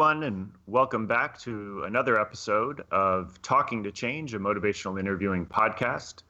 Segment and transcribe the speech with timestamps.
[0.00, 6.22] everyone, and welcome back to another episode of Talking to Change, a motivational interviewing podcast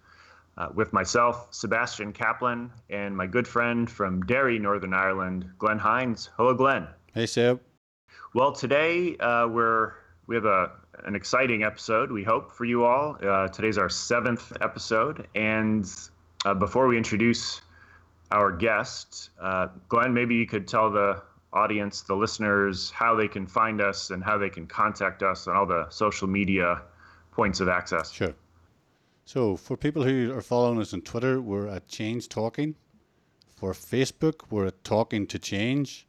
[0.59, 6.31] uh, with myself, Sebastian Kaplan, and my good friend from Derry, Northern Ireland, Glenn Hinds.
[6.37, 6.89] Hello, Glenn.
[7.15, 7.61] Hey, Seb.
[8.35, 9.93] Well, today uh, we're
[10.27, 10.73] we have a
[11.05, 12.11] an exciting episode.
[12.11, 13.19] We hope for you all.
[13.23, 15.89] Uh, today's our seventh episode, and
[16.45, 17.63] uh, before we introduce
[18.33, 23.47] our guest, uh, Glenn, maybe you could tell the audience, the listeners, how they can
[23.47, 26.83] find us and how they can contact us on all the social media
[27.33, 28.13] points of access.
[28.13, 28.35] Sure.
[29.25, 32.75] So, for people who are following us on Twitter, we're at Change Talking.
[33.55, 36.07] For Facebook, we're at Talking to Change.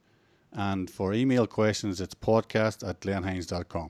[0.54, 3.90] And for email questions, it's podcast at glennhinds.com.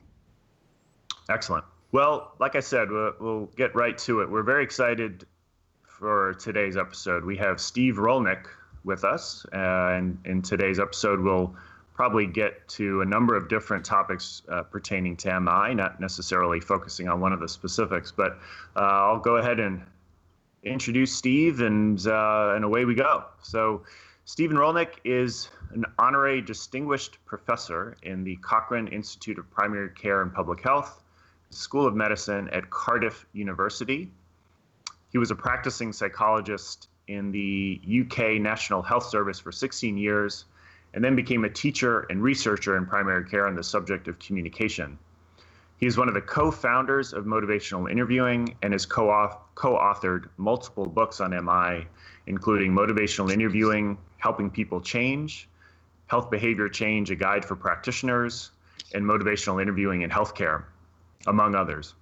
[1.30, 1.66] Excellent.
[1.92, 4.30] Well, like I said, we'll, we'll get right to it.
[4.30, 5.26] We're very excited
[5.84, 7.24] for today's episode.
[7.24, 8.46] We have Steve Rollnick,
[8.84, 9.46] with us.
[9.54, 11.56] Uh, and in today's episode, we'll
[11.94, 17.08] probably get to a number of different topics uh, pertaining to MI, not necessarily focusing
[17.08, 18.12] on one of the specifics.
[18.12, 18.40] But
[18.76, 19.84] uh, I'll go ahead and
[20.64, 23.26] introduce Steve, and uh, and away we go.
[23.42, 23.84] So.
[24.24, 30.34] Stephen Rollnick is an honorary distinguished professor in the Cochrane Institute of Primary Care and
[30.34, 31.02] Public Health,
[31.50, 34.12] School of Medicine at Cardiff University.
[35.12, 40.46] He was a practicing psychologist in the UK National Health Service for 16 years,
[40.94, 44.98] and then became a teacher and researcher in primary care on the subject of communication.
[45.78, 50.86] He is one of the co founders of Motivational Interviewing and has co authored multiple
[50.86, 51.88] books on MI,
[52.28, 55.50] including Motivational Interviewing, Helping People Change,
[56.06, 58.52] Health Behavior Change, a guide for practitioners,
[58.94, 60.66] and Motivational Interviewing in Healthcare,
[61.26, 61.96] among others.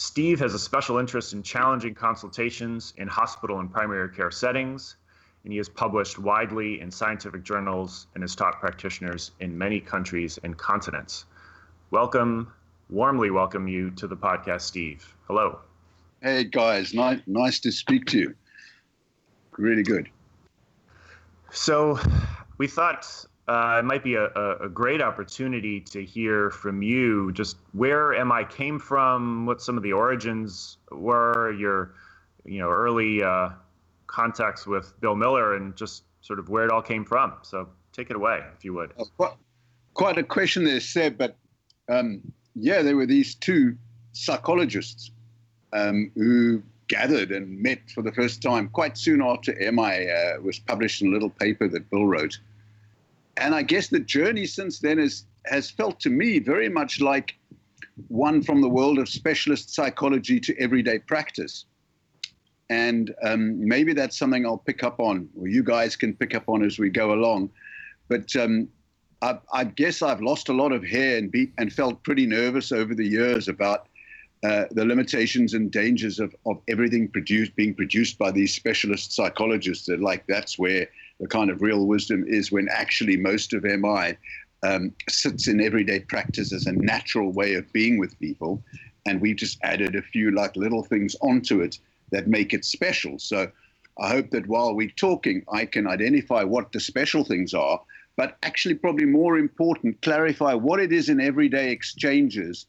[0.00, 4.96] Steve has a special interest in challenging consultations in hospital and primary care settings,
[5.44, 10.38] and he has published widely in scientific journals and has taught practitioners in many countries
[10.42, 11.26] and continents.
[11.90, 12.50] Welcome,
[12.88, 15.14] warmly welcome you to the podcast, Steve.
[15.26, 15.58] Hello.
[16.22, 16.94] Hey, guys.
[16.94, 18.34] Nice, nice to speak to you.
[19.58, 20.08] Really good.
[21.50, 21.98] So,
[22.56, 23.06] we thought
[23.50, 24.26] uh, it might be a,
[24.60, 29.82] a, great opportunity to hear from you just where MI came from, what some of
[29.82, 31.94] the origins were, your
[32.44, 33.48] you know early uh,
[34.06, 37.32] contacts with Bill Miller, and just sort of where it all came from.
[37.42, 38.92] So take it away, if you would.
[39.16, 39.34] Quite,
[39.94, 41.34] quite a question there, Seb, but
[41.88, 42.20] um,
[42.54, 43.76] yeah, there were these two
[44.12, 45.10] psychologists
[45.72, 50.60] um, who gathered and met for the first time quite soon after MI uh, was
[50.60, 52.38] published in a little paper that Bill wrote
[53.40, 57.34] and I guess the journey since then is, has felt to me very much like
[58.08, 61.64] one from the world of specialist psychology to everyday practice.
[62.68, 66.44] And um, maybe that's something I'll pick up on, or you guys can pick up
[66.48, 67.50] on as we go along.
[68.08, 68.68] But um,
[69.22, 72.70] I, I, guess I've lost a lot of hair and, be, and felt pretty nervous
[72.70, 73.88] over the years about
[74.44, 79.86] uh, the limitations and dangers of, of everything produced being produced by these specialist psychologists.
[79.86, 80.88] That like that's where
[81.20, 84.16] the kind of real wisdom is when actually most of MI
[84.62, 88.62] um, sits in everyday practice as a natural way of being with people,
[89.06, 91.78] and we've just added a few like little things onto it
[92.10, 93.18] that make it special.
[93.18, 93.50] So
[93.98, 97.80] I hope that while we're talking, I can identify what the special things are,
[98.16, 102.66] but actually probably more important, clarify what it is in everyday exchanges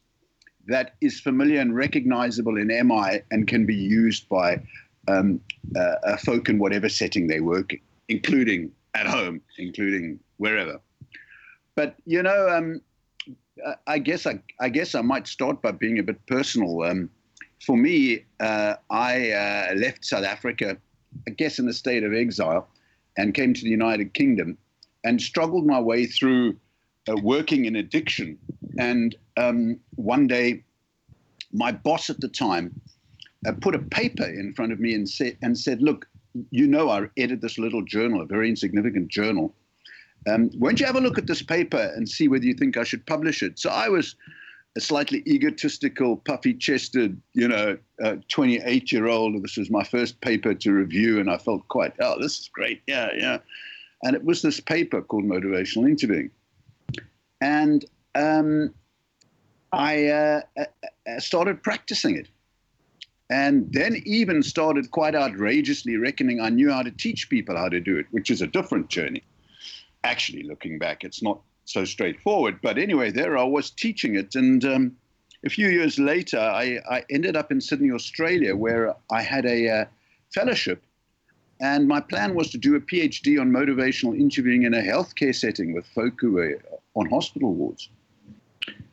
[0.66, 4.62] that is familiar and recognizable in MI and can be used by
[5.08, 5.40] um,
[5.76, 7.74] uh, folk in whatever setting they work,
[8.12, 10.80] including at home, including wherever.
[11.74, 12.80] But you know, um,
[13.86, 16.82] I guess I, I, guess I might start by being a bit personal.
[16.82, 17.10] Um,
[17.64, 20.76] for me, uh, I uh, left South Africa,
[21.26, 22.68] I guess, in a state of exile,
[23.16, 24.58] and came to the United Kingdom,
[25.04, 26.56] and struggled my way through
[27.08, 28.38] uh, working in addiction.
[28.78, 30.64] And um, one day,
[31.52, 32.78] my boss at the time
[33.46, 36.08] uh, put a paper in front of me and said, and said, "Look,
[36.50, 39.54] you know, I edit this little journal, a very insignificant journal.
[40.28, 42.84] Um, won't you have a look at this paper and see whether you think I
[42.84, 44.14] should publish it?" So I was
[44.76, 49.42] a slightly egotistical, puffy-chested, you know, 28-year-old.
[49.42, 52.80] This was my first paper to review, and I felt quite, oh, this is great,
[52.86, 53.38] yeah, yeah.
[54.02, 56.30] And it was this paper called Motivational Interviewing.
[57.40, 57.84] And
[58.14, 58.72] um,
[59.72, 60.64] I uh, uh,
[61.06, 62.28] uh, started practicing it.
[63.32, 67.80] And then even started quite outrageously reckoning I knew how to teach people how to
[67.80, 69.22] do it, which is a different journey.
[70.04, 72.58] Actually, looking back, it's not so straightforward.
[72.62, 74.34] But anyway, there I was teaching it.
[74.34, 74.96] And um,
[75.46, 79.66] a few years later, I, I, ended up in Sydney, Australia, where I had a
[79.66, 79.84] uh,
[80.34, 80.84] fellowship.
[81.58, 85.72] And my plan was to do a PhD on motivational interviewing in a healthcare setting
[85.72, 86.60] with folk who were
[86.94, 87.88] on hospital wards.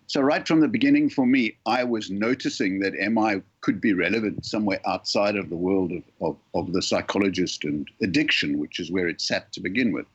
[0.10, 4.44] So, right from the beginning, for me, I was noticing that MI could be relevant
[4.44, 9.08] somewhere outside of the world of, of, of the psychologist and addiction, which is where
[9.08, 10.08] it sat to begin with.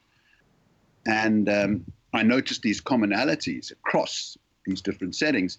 [1.07, 4.37] And um, I noticed these commonalities across
[4.67, 5.59] these different settings.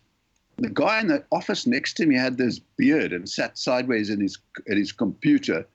[0.57, 4.19] The guy in the office next to me had this beard and sat sideways in
[4.19, 4.38] his,
[4.69, 5.65] at his computer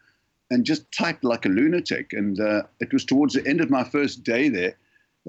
[0.51, 2.13] and just typed like a lunatic.
[2.13, 4.77] And uh, it was towards the end of my first day there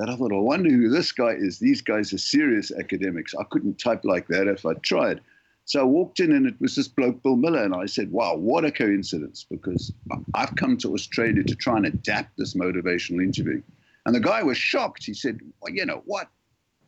[0.09, 1.59] I thought, I wonder who this guy is.
[1.59, 3.35] These guys are serious academics.
[3.35, 5.21] I couldn't type like that if I tried.
[5.65, 8.35] So I walked in and it was this bloke, Bill Miller, and I said, wow,
[8.35, 9.93] what a coincidence because
[10.33, 13.61] I've come to Australia to try and adapt this motivational interview.
[14.05, 15.05] And the guy was shocked.
[15.05, 16.27] He said, well, you know what?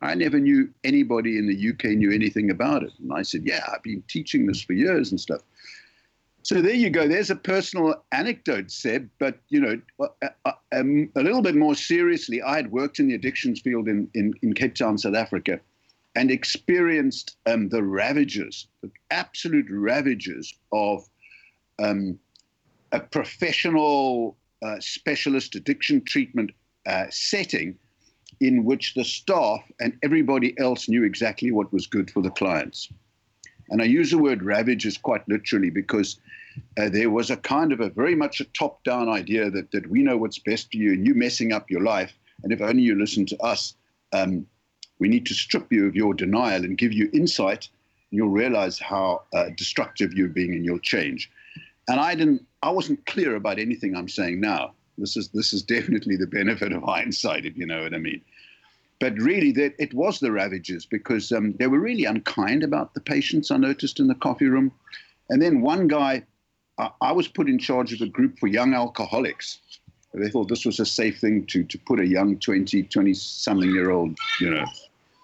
[0.01, 2.91] I never knew anybody in the UK knew anything about it.
[2.99, 5.41] And I said, yeah, I've been teaching this for years and stuff.
[6.43, 7.07] So there you go.
[7.07, 9.09] There's a personal anecdote, Seb.
[9.17, 13.07] But you know, uh, uh, um, a little bit more seriously, I had worked in
[13.07, 15.61] the addictions field in, in, in Cape Town, South Africa,
[16.15, 21.07] and experienced um, the ravages, the absolute ravages of
[21.81, 22.19] um,
[22.91, 26.51] a professional uh, specialist addiction treatment
[26.85, 27.77] uh, setting
[28.41, 32.89] in which the staff and everybody else knew exactly what was good for the clients.
[33.69, 36.19] And I use the word ravages quite literally because
[36.77, 39.89] uh, there was a kind of a very much a top down idea that, that
[39.89, 42.13] we know what's best for you and you messing up your life.
[42.43, 43.75] And if only you listen to us,
[44.11, 44.45] um,
[44.99, 47.69] we need to strip you of your denial and give you insight.
[48.11, 51.31] And you'll realize how uh, destructive you're being and you'll change.
[51.87, 54.73] And I didn't, I wasn't clear about anything I'm saying now.
[54.97, 58.21] This is, this is definitely the benefit of hindsight, if you know what I mean.
[59.03, 63.01] But really, that it was the ravages because um, they were really unkind about the
[63.01, 63.51] patients.
[63.51, 64.71] I noticed in the coffee room,
[65.29, 66.23] and then one guy
[67.01, 69.59] I was put in charge of a group for young alcoholics.
[70.13, 73.71] They thought this was a safe thing to, to put a young 20, 20 something
[73.71, 74.63] year old, you know,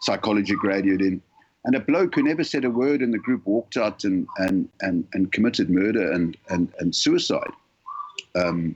[0.02, 1.22] psychology graduate in.
[1.64, 4.68] And a bloke who never said a word in the group walked out and, and,
[4.82, 7.54] and, and committed murder and, and, and suicide,
[8.36, 8.76] um,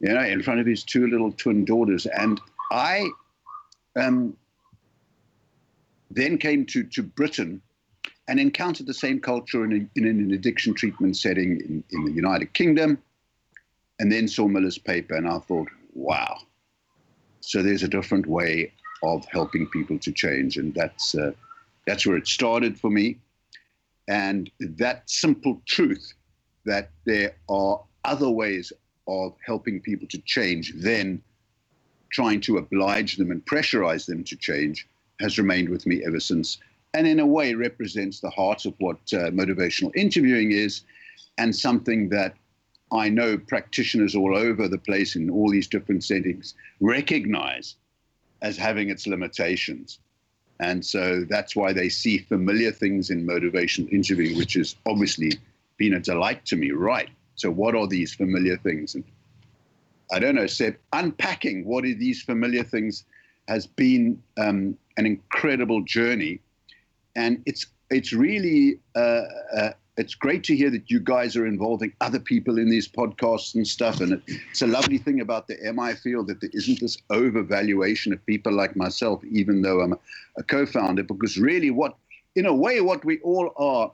[0.00, 2.04] you know, in front of his two little twin daughters.
[2.06, 2.40] And
[2.72, 3.06] I
[3.96, 4.36] um,
[6.10, 7.60] then came to, to Britain
[8.28, 12.12] and encountered the same culture in, a, in an addiction treatment setting in, in, the
[12.12, 12.98] United Kingdom,
[13.98, 16.38] and then saw Miller's paper, and I thought, wow.
[17.40, 21.32] So there's a different way of helping people to change, and that's uh,
[21.86, 23.16] that's where it started for me.
[24.08, 26.12] And that simple truth
[26.64, 28.72] that there are other ways
[29.06, 31.22] of helping people to change than
[32.10, 34.86] trying to oblige them and pressurize them to change
[35.20, 36.58] has remained with me ever since
[36.94, 40.82] and in a way represents the heart of what uh, motivational interviewing is
[41.36, 42.34] and something that
[42.92, 47.76] I know practitioners all over the place in all these different settings recognize
[48.40, 49.98] as having its limitations.
[50.60, 55.32] And so that's why they see familiar things in motivational interviewing, which has obviously
[55.76, 56.72] been a delight to me.
[56.72, 57.10] Right.
[57.36, 58.96] So, what are these familiar things?
[58.96, 59.04] And
[60.10, 63.04] I don't know, Seb, unpacking what are these familiar things
[63.48, 66.40] has been um, an incredible journey
[67.16, 69.22] and it's it's really uh,
[69.56, 73.54] uh, it's great to hear that you guys are involving other people in these podcasts
[73.56, 74.00] and stuff.
[74.00, 78.24] And it's a lovely thing about the MI field that there isn't this overvaluation of
[78.24, 79.94] people like myself, even though I'm
[80.36, 81.02] a co-founder.
[81.02, 81.96] Because really, what
[82.36, 83.90] in a way, what we all are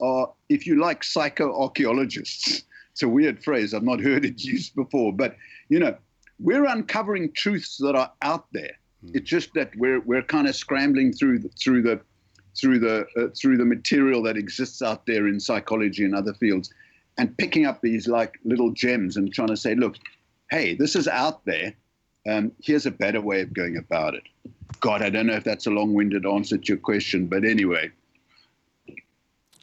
[0.00, 2.62] are, if you like, psycho-archaeologists.
[3.00, 3.72] It's a weird phrase.
[3.72, 5.34] I've not heard it used before, but
[5.70, 5.96] you know,
[6.38, 8.72] we're uncovering truths that are out there.
[9.02, 9.16] Mm.
[9.16, 12.02] It's just that we're we're kind of scrambling through the, through the
[12.60, 16.74] through the uh, through the material that exists out there in psychology and other fields,
[17.16, 19.96] and picking up these like little gems and trying to say, look,
[20.50, 21.72] hey, this is out there.
[22.28, 24.24] Um, here's a better way of going about it.
[24.80, 27.92] God, I don't know if that's a long-winded answer to your question, but anyway.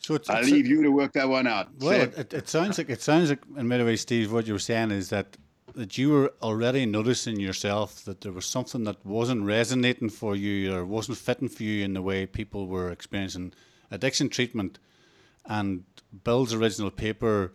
[0.08, 1.68] So it's, I'll leave you to work that one out.
[1.82, 4.68] Well, it, it, sounds like it sounds like in many ways, Steve, what you were
[4.74, 5.36] saying is that
[5.76, 10.74] that you were already noticing yourself that there was something that wasn't resonating for you
[10.74, 13.52] or wasn't fitting for you in the way people were experiencing
[13.92, 14.80] addiction treatment.
[15.46, 15.84] And
[16.24, 17.52] Bill's original paper,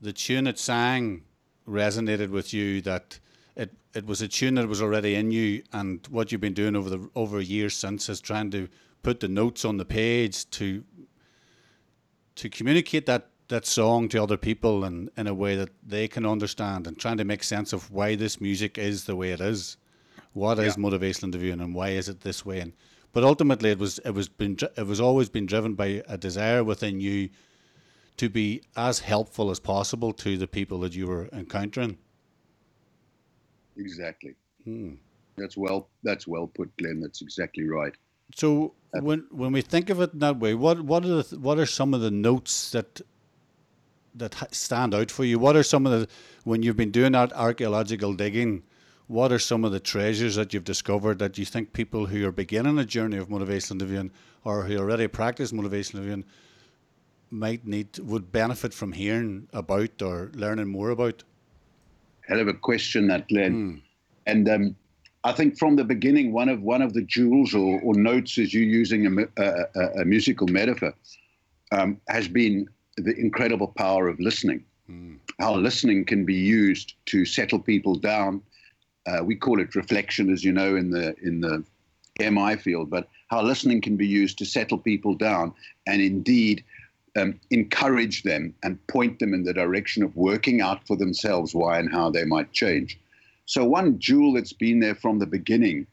[0.00, 1.24] the tune it sang
[1.68, 3.18] resonated with you that
[3.56, 6.76] it, it was a tune that was already in you and what you've been doing
[6.76, 8.68] over the over years since is trying to
[9.02, 10.84] put the notes on the page to
[12.38, 16.26] to communicate that that song to other people and in a way that they can
[16.26, 19.78] understand and trying to make sense of why this music is the way it is.
[20.34, 20.64] What yeah.
[20.64, 22.60] is motivational interviewing and why is it this way?
[22.60, 22.74] And
[23.12, 26.62] but ultimately, it was it was been it was always been driven by a desire
[26.62, 27.30] within you
[28.18, 31.96] to be as helpful as possible to the people that you were encountering.
[33.76, 34.34] Exactly.
[34.64, 34.94] Hmm.
[35.36, 35.88] That's well.
[36.02, 37.00] That's well put, Glenn.
[37.00, 37.96] That's exactly right.
[38.34, 41.58] So when when we think of it in that way, what what are the, what
[41.58, 43.00] are some of the notes that
[44.14, 45.38] that stand out for you?
[45.38, 46.08] What are some of the
[46.44, 48.62] when you've been doing that archaeological digging?
[49.06, 52.32] What are some of the treasures that you've discovered that you think people who are
[52.32, 54.10] beginning a journey of motivational interviewing
[54.44, 56.24] or who already practice motivational interviewing
[57.30, 61.24] might need would benefit from hearing about or learning more about?
[62.26, 63.54] Hell of a question, that Glenn.
[63.54, 63.82] Mm.
[64.26, 64.76] And um,
[65.24, 68.54] I think from the beginning, one of one of the jewels or, or notes, as
[68.54, 70.94] you're using a, a, a musical metaphor,
[71.72, 74.64] um, has been the incredible power of listening.
[74.90, 75.18] Mm.
[75.40, 78.42] How listening can be used to settle people down.
[79.06, 81.64] Uh, we call it reflection, as you know, in the in the
[82.30, 85.52] MI field, but how listening can be used to settle people down
[85.86, 86.64] and indeed
[87.16, 91.78] um, encourage them and point them in the direction of working out for themselves why
[91.78, 92.98] and how they might change.
[93.48, 95.86] So one jewel that's been there from the beginning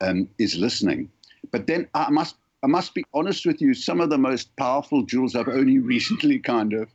[0.00, 1.10] um, is listening.
[1.50, 5.02] But then I must I must be honest with you, some of the most powerful
[5.02, 6.88] jewels I've only recently kind of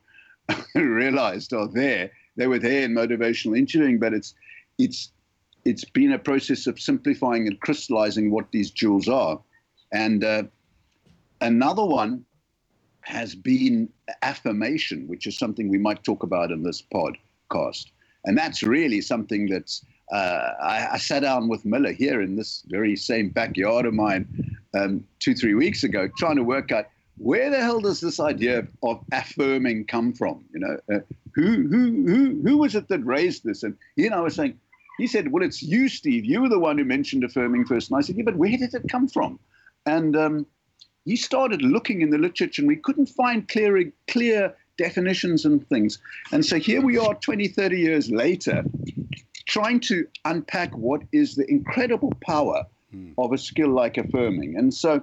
[0.74, 2.10] realized are there.
[2.36, 4.34] They were there in motivational interviewing, but it's
[4.76, 5.12] it's
[5.64, 9.40] it's been a process of simplifying and crystallizing what these jewels are.
[9.92, 10.42] And uh,
[11.40, 12.24] another one
[13.02, 13.88] has been
[14.22, 17.92] affirmation, which is something we might talk about in this podcast.
[18.24, 22.64] And that's really something that's uh, I, I, sat down with Miller here in this
[22.68, 26.86] very same backyard of mine um, two, three weeks ago, trying to work out
[27.18, 30.44] where the hell does this idea of, affirming come from?
[30.54, 31.00] You know, uh,
[31.34, 33.62] who, who, who, who was it that raised this?
[33.62, 34.58] And he and I was saying,
[34.98, 36.24] he said, well, it's you, Steve.
[36.24, 37.90] You were the one who mentioned affirming first.
[37.90, 39.38] And I said, yeah, but where did it come from?
[39.86, 40.46] And um,
[41.04, 45.98] he started looking in the literature, and we couldn't find clear, clear definitions and things.
[46.32, 48.64] And so here we are 20, 30 years later,
[49.48, 52.64] trying to unpack what is the incredible power
[52.94, 53.12] mm.
[53.18, 54.56] of a skill like affirming.
[54.56, 55.02] And so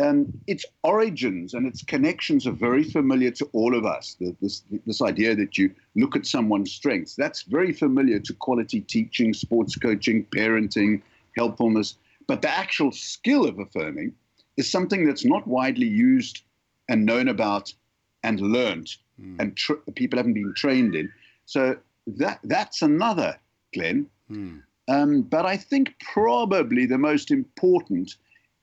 [0.00, 4.16] um, its origins and its connections are very familiar to all of us.
[4.20, 8.80] The, this, this idea that you look at someone's strengths, that's very familiar to quality
[8.82, 11.02] teaching, sports coaching, parenting,
[11.36, 11.96] helpfulness.
[12.28, 14.14] But the actual skill of affirming
[14.56, 16.42] is something that's not widely used
[16.88, 17.74] and known about
[18.22, 19.36] and learned, mm.
[19.40, 21.12] and tr- people haven't been trained in.
[21.46, 23.36] So that that's another
[23.74, 24.06] Glenn.
[24.28, 24.58] Hmm.
[24.88, 28.14] Um, but I think probably the most important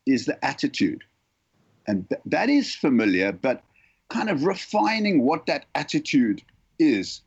[0.06, 1.04] is the attitude.
[1.88, 3.64] And th- that is familiar, but
[4.10, 6.42] kind of refining what that attitude
[6.80, 7.22] is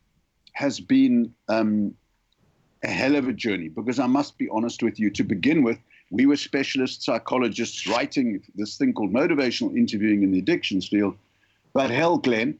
[0.53, 1.93] has been um,
[2.83, 5.09] a hell of a journey because I must be honest with you.
[5.11, 5.77] To begin with,
[6.09, 11.15] we were specialist psychologists writing this thing called motivational interviewing in the addictions field.
[11.73, 12.57] But hell, Glenn,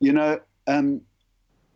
[0.00, 1.02] you know, um,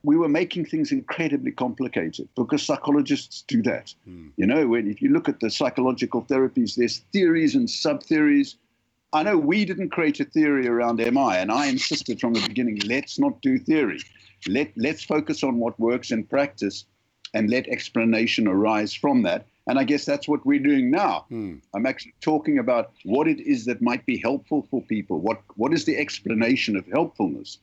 [0.03, 3.95] we were making things incredibly complicated because psychologists do that.
[4.09, 4.31] Mm.
[4.37, 8.57] You know, when if you look at the psychological therapies, there's theories and sub theories.
[9.13, 12.81] I know we didn't create a theory around MI, and I insisted from the beginning,
[12.87, 14.01] let's not do theory.
[14.47, 16.85] Let let's focus on what works in practice,
[17.35, 19.47] and let explanation arise from that.
[19.67, 21.27] And I guess that's what we're doing now.
[21.31, 21.61] Mm.
[21.75, 25.21] I'm actually talking about what it is that might be helpful for people.
[25.21, 27.59] What what is the explanation of helpfulness?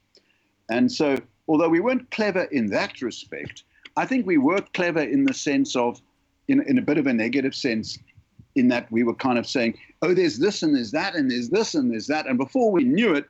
[0.69, 1.17] And so
[1.47, 3.63] although we weren't clever in that respect,
[3.95, 6.01] I think we were clever in the sense of,
[6.47, 7.97] in, in a bit of a negative sense,
[8.55, 11.49] in that we were kind of saying, oh, there's this and there's that and there's
[11.49, 12.25] this and there's that.
[12.27, 13.25] And before we knew it,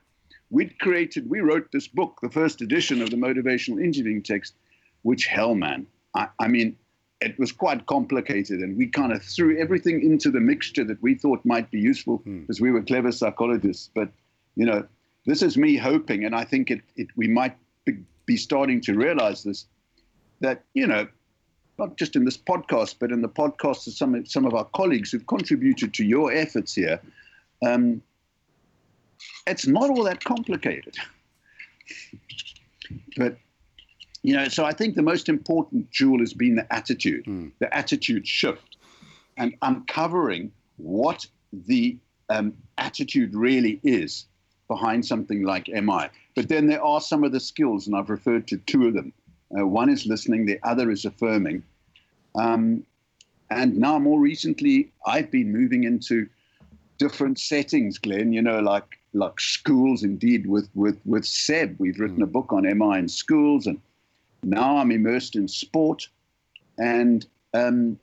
[0.49, 4.53] we'd created, we wrote this book, the first edition of the motivational interviewing text,
[5.01, 6.77] which hell, man, I, I mean,
[7.19, 11.15] it was quite complicated and we kind of threw everything into the mixture that we
[11.15, 12.41] thought might be useful hmm.
[12.41, 13.89] because we were clever psychologists.
[13.93, 14.09] But,
[14.55, 14.87] you know,
[15.25, 17.55] this is me hoping, and I think it, it we might
[18.25, 19.65] be starting to realize this
[20.39, 21.07] that, you know,
[21.79, 25.11] not just in this podcast, but in the podcasts of some, some of our colleagues
[25.11, 26.99] who've contributed to your efforts here,
[27.65, 28.01] um,
[29.45, 30.95] it's not all that complicated.
[33.17, 33.37] but,
[34.23, 37.51] you know, so I think the most important jewel has been the attitude, mm.
[37.59, 38.77] the attitude shift,
[39.37, 41.97] and uncovering what the
[42.29, 44.25] um, attitude really is
[44.67, 46.07] behind something like MI.
[46.37, 49.11] But then there are some of the skills, and I've referred to two of them.
[49.57, 51.63] Uh, one is listening, the other is affirming.
[52.35, 52.85] Um,
[53.49, 56.29] and now, more recently, I've been moving into
[56.99, 61.75] different settings, Glenn, you know, like like schools, indeed, with, with, with Seb.
[61.79, 63.81] We've written a book on MI in schools, and
[64.43, 66.07] now I'm immersed in sport.
[66.77, 67.25] And
[67.55, 67.97] um,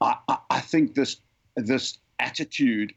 [0.00, 0.16] I,
[0.48, 1.18] I think this,
[1.54, 2.94] this attitude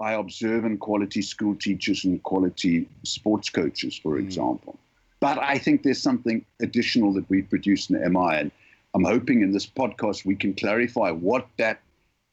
[0.00, 4.20] I observe in quality school teachers and quality sports coaches, for mm.
[4.20, 4.78] example.
[5.20, 8.36] But I think there's something additional that we produce in MI.
[8.36, 8.50] And
[8.94, 11.80] I'm hoping in this podcast we can clarify what that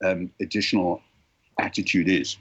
[0.04, 1.02] um, additional
[1.60, 2.38] attitude is.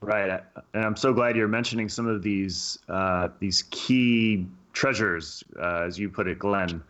[0.00, 0.40] Right,
[0.74, 5.98] and I'm so glad you're mentioning some of these uh, these key treasures, uh, as
[5.98, 6.82] you put it, Glenn,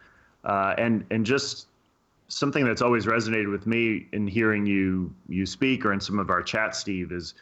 [0.44, 1.68] uh, and and just
[2.28, 6.30] something that's always resonated with me in hearing you you speak or in some of
[6.30, 7.34] our chat, Steve, is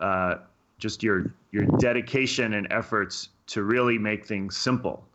[0.00, 0.36] uh,
[0.78, 5.06] just your your dedication and efforts to really make things simple.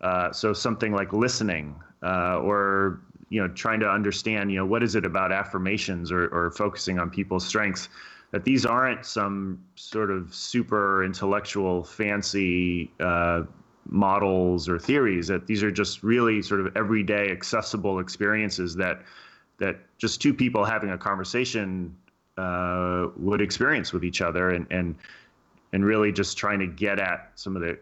[0.00, 4.82] Uh, so something like listening, uh, or you know, trying to understand, you know, what
[4.82, 7.88] is it about affirmations or, or focusing on people's strengths
[8.32, 13.42] that these aren't some sort of super intellectual, fancy uh,
[13.86, 15.28] models or theories.
[15.28, 19.02] That these are just really sort of everyday, accessible experiences that
[19.58, 21.96] that just two people having a conversation
[22.36, 24.94] uh, would experience with each other, and and
[25.72, 27.78] and really just trying to get at some of the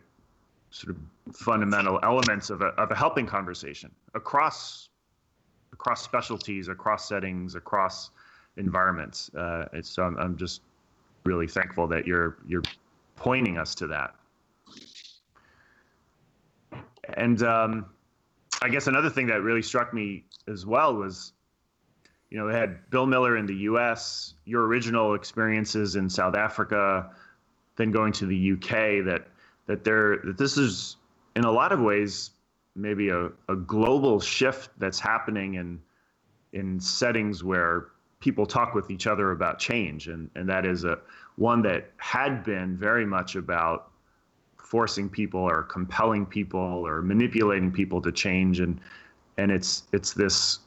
[0.70, 4.88] sort of fundamental elements of a of a helping conversation across
[5.72, 8.10] across specialties, across settings, across
[8.56, 9.32] environments.
[9.34, 10.62] Uh, so I'm, I'm just
[11.24, 12.62] really thankful that you're you're
[13.16, 14.14] pointing us to that.
[17.16, 17.86] And um,
[18.62, 21.32] I guess another thing that really struck me as well was,
[22.30, 27.10] you know, we had Bill Miller in the U.S., your original experiences in South Africa,
[27.76, 29.04] then going to the UK.
[29.04, 29.26] That
[29.66, 30.96] that there that this is
[31.36, 32.30] in a lot of ways
[32.76, 35.80] maybe a, a global shift that's happening in
[36.52, 37.88] in settings where
[38.20, 40.98] people talk with each other about change, and and that is a
[41.36, 43.89] one that had been very much about
[44.70, 48.80] forcing people or compelling people or manipulating people to change, and
[49.36, 50.60] and it's it's this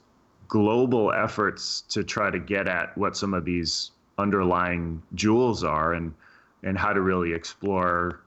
[0.50, 6.14] global efforts to try to get at what some of these underlying jewels are and
[6.64, 8.20] and how to really explore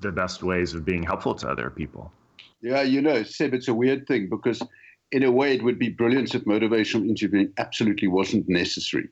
[0.00, 2.12] the best ways of being helpful to other people.
[2.60, 4.62] Yeah, you know, Seb, it's a weird thing because
[5.10, 9.08] in a way, it would be brilliant if motivational interviewing absolutely wasn't necessary.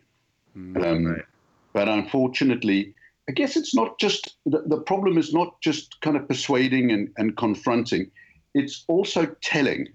[0.57, 1.25] Mm, um, right.
[1.73, 2.95] But unfortunately,
[3.33, 7.11] I guess it's not just the, the problem is not just kind of persuading and,
[7.17, 8.11] and confronting,
[8.53, 9.89] it's also telling.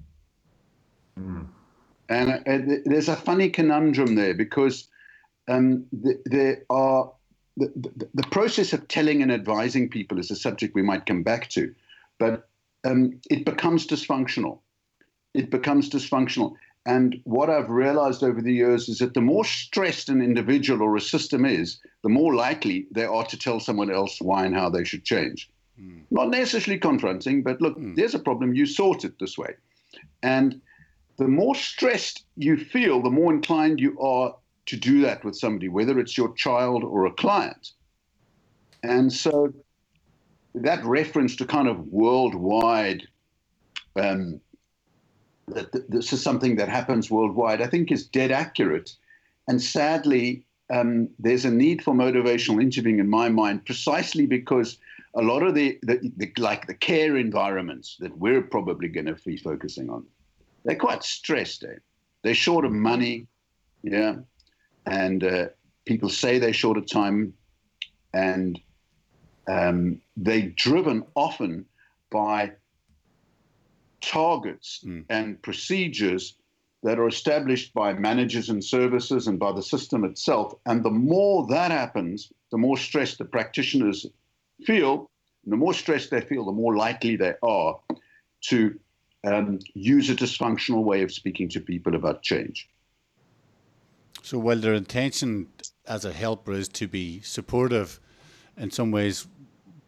[1.20, 1.46] Mm.
[2.10, 4.88] And, uh, there's a funny conundrum there because
[5.48, 7.12] um, the, there are
[7.58, 11.22] the, the, the, process of telling and advising people is a subject we might come
[11.22, 11.76] back to,
[12.18, 12.50] but
[12.86, 14.62] um, it becomes dysfunctional
[15.38, 16.56] it becomes dysfunctional.
[16.88, 20.96] And what I've realized over the years is that the more stressed an individual or
[20.96, 24.70] a system is, the more likely they are to tell someone else why and how
[24.70, 25.50] they should change.
[25.78, 26.04] Mm.
[26.12, 27.94] Not necessarily confronting, but look, mm.
[27.98, 29.54] there's a problem, you sort it this way.
[30.24, 30.62] And
[31.18, 34.34] the more stressed you feel, the more inclined you are
[34.68, 37.72] to do that with somebody, whether it's your child or a client.
[38.84, 39.54] And so
[40.56, 43.04] that reference to kind of worldwide
[43.98, 44.40] um,
[45.48, 48.96] that this is something that happens worldwide, I think is dead accurate.
[49.48, 54.78] And sadly, um, there's a need for motivational interviewing in my mind, precisely because
[55.16, 59.16] a lot of the, the, the like the care environments that we're probably going to
[59.26, 60.06] be focusing on,
[60.66, 61.64] they're quite stressed.
[61.64, 61.80] Eh?
[62.24, 63.28] They're short of money,
[63.84, 64.16] yeah,
[64.86, 65.46] and uh,
[65.86, 67.34] people say they're short of time,
[68.14, 68.60] and
[69.48, 71.66] um, they're driven often
[72.10, 72.52] by
[74.02, 75.04] targets mm.
[75.10, 76.36] and procedures
[76.84, 80.54] that are established by managers and services and by the system itself.
[80.66, 84.06] And the more that happens, the more stressed the practitioners
[84.64, 85.10] feel.
[85.44, 87.80] And the more stressed they feel, the more likely they are
[88.50, 88.80] to
[89.24, 92.70] um, use a dysfunctional way of speaking to people about change.
[94.22, 95.48] So, while their intention
[95.88, 98.00] as a helper is to be supportive,
[98.58, 99.28] in some ways,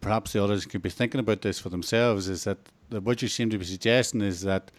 [0.02, 2.58] perhaps the others could be thinking about this for themselves, is that
[2.90, 4.72] that what you seem to be suggesting is that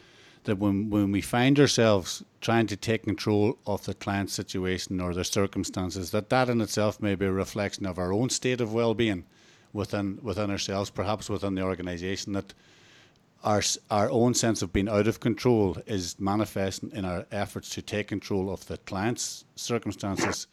[0.45, 5.13] that when when we find ourselves trying to take control of the client's situation or
[5.13, 8.73] their circumstances, that that in itself may be a reflection of our own state of
[8.73, 9.25] well-being
[9.73, 12.33] within within ourselves, perhaps within the organisation.
[12.33, 12.55] That
[13.45, 17.83] our our own sense of being out of control is manifesting in our efforts to
[17.83, 20.47] take control of the client's circumstances.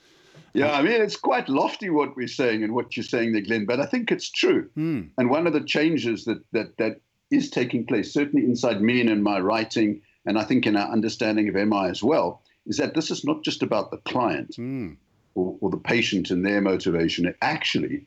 [0.54, 3.66] Yeah, I mean, it's quite lofty what we're saying and what you're saying there, Glenn,
[3.66, 4.70] but I think it's true.
[4.76, 5.10] Mm.
[5.18, 9.10] And one of the changes that, that, that is taking place, certainly inside me and
[9.10, 12.94] in my writing, and I think in our understanding of MI as well, is that
[12.94, 14.96] this is not just about the client mm.
[15.36, 17.26] or, or, the patient and their motivation.
[17.26, 18.06] It actually,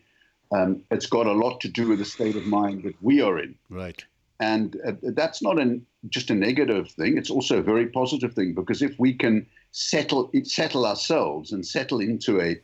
[0.53, 3.39] um, it's got a lot to do with the state of mind that we are
[3.39, 3.55] in.
[3.71, 4.05] Right.
[4.39, 7.19] And uh, that's not an, just a negative thing.
[7.19, 12.01] It's also a very positive thing because if we can settle settle ourselves and settle
[12.01, 12.61] into a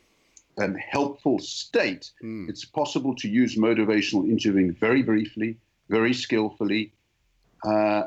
[0.59, 2.49] um, helpful state, mm.
[2.49, 5.57] it's possible to use motivational interviewing very briefly,
[5.89, 6.91] very skillfully,
[7.63, 8.03] uh,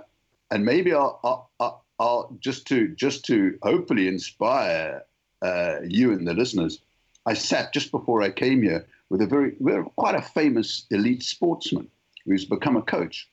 [0.51, 5.05] and maybe I'll, I'll, I'll, just to just to hopefully inspire
[5.43, 6.81] uh, you and the listeners.
[7.27, 11.23] I sat just before I came here with a very, very quite a famous elite
[11.23, 11.89] sportsman
[12.25, 13.29] who's become a coach,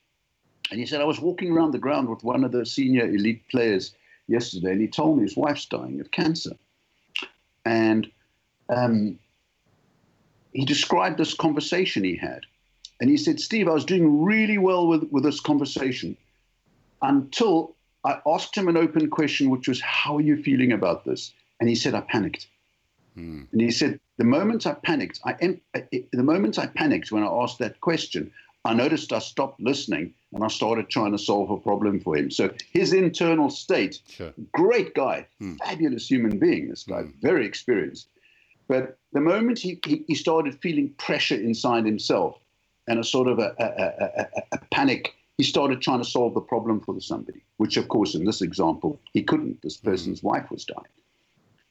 [0.72, 3.48] and he said I was walking around the ground with one of the senior elite
[3.50, 3.94] players
[4.28, 6.56] yesterday, and he told me his wife's dying of cancer,
[7.66, 8.10] and
[8.70, 9.18] um,
[10.54, 12.46] he described this conversation he had.
[13.00, 16.18] And he said, Steve, I was doing really well with, with this conversation
[17.02, 21.32] until I asked him an open question, which was, How are you feeling about this?
[21.60, 22.48] And he said, I panicked.
[23.16, 23.44] Hmm.
[23.52, 27.28] And he said, The moment I panicked, I am, the moment I panicked when I
[27.28, 28.32] asked that question,
[28.66, 32.30] I noticed I stopped listening and I started trying to solve a problem for him.
[32.30, 34.34] So his internal state, sure.
[34.52, 35.56] great guy, hmm.
[35.56, 37.12] fabulous human being, this guy, hmm.
[37.22, 38.08] very experienced.
[38.68, 42.38] But the moment he, he, he, started feeling pressure inside himself
[42.88, 46.42] and a sort of a, a, a, a, panic, he started trying to solve the
[46.42, 49.62] problem for somebody, which, of course, in this example, he couldn't.
[49.62, 49.90] This hmm.
[49.90, 50.86] person's wife was dying.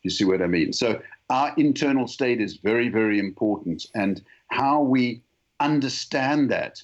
[0.02, 0.72] You see what I mean?
[0.72, 1.00] So
[1.30, 3.86] our internal state is very, very important.
[3.94, 5.22] And how we
[5.58, 6.82] understand that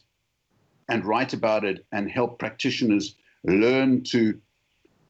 [0.88, 3.14] and write about it and help practitioners
[3.45, 4.40] learn to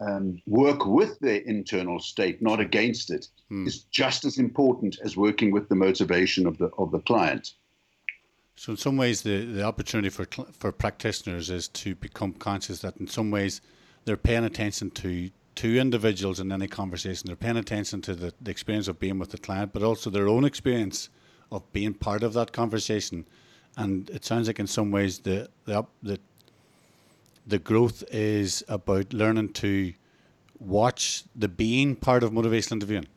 [0.01, 3.67] um, work with their internal state, not against it, hmm.
[3.67, 7.55] is just as important as working with the motivation of the of the client.
[8.57, 10.27] So, in some ways, the, the opportunity for
[10.59, 13.61] for practitioners is to become conscious that in some ways
[14.05, 17.27] they're paying attention to two individuals in any conversation.
[17.27, 20.29] They're paying attention to the, the experience of being with the client, but also their
[20.29, 21.09] own experience
[21.51, 23.27] of being part of that conversation.
[23.77, 26.21] And it sounds like in some ways the the the
[27.47, 29.95] the growth is about learning to
[30.59, 33.09] watch the being part of motivational interviewing.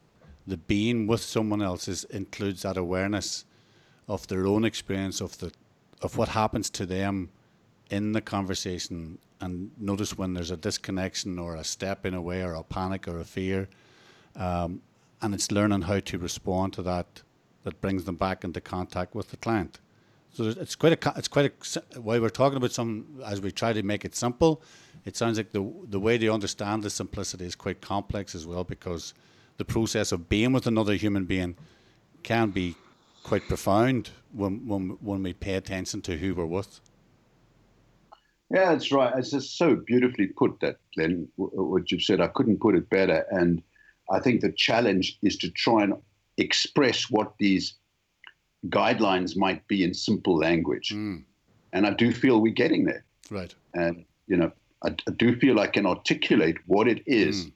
[0.47, 3.45] The being with someone else is, includes that awareness
[4.07, 5.51] of their own experience of the
[6.01, 7.29] of what happens to them
[7.89, 12.43] in the conversation and notice when there's a disconnection or a step in a way
[12.43, 13.67] or a panic or a fear
[14.35, 14.81] um,
[15.21, 17.21] and it's learning how to respond to that
[17.63, 19.79] that brings them back into contact with the client
[20.35, 21.53] so it's quite a it's quite
[21.95, 24.61] a while we're talking about some as we try to make it simple.
[25.05, 28.65] It sounds like the the way they understand the simplicity is quite complex as well
[28.65, 29.13] because
[29.55, 31.55] the process of being with another human being
[32.23, 32.75] can be
[33.25, 36.79] quite profound when when when we pay attention to who we're with.
[38.51, 39.11] Yeah, that's right.
[39.17, 42.21] It's just so beautifully put that, Glenn, what you've said.
[42.21, 43.25] I couldn't put it better.
[43.31, 43.63] And
[44.11, 45.95] I think the challenge is to try and
[46.37, 47.73] express what these
[48.67, 50.91] guidelines might be in simple language.
[50.93, 51.23] Mm.
[51.73, 53.03] And I do feel we're getting there.
[53.31, 53.53] Right.
[53.73, 54.51] And, you know,
[54.83, 57.51] I, I do feel I can articulate what it is mm.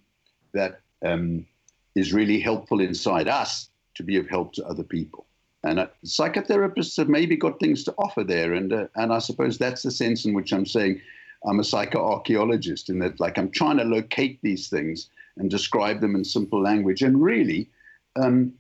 [0.54, 1.46] that um,
[1.94, 5.28] is really helpful inside us to be of help to other people.
[5.64, 8.54] And uh, psychotherapists have maybe got things to offer there.
[8.54, 11.02] And, uh, and I suppose that's the sense in which I'm saying
[11.46, 16.16] I'm a psychoarchaeologist, in that, like, I'm trying to locate these things and describe them
[16.16, 17.02] in simple language.
[17.02, 17.70] And really,
[18.16, 18.54] um,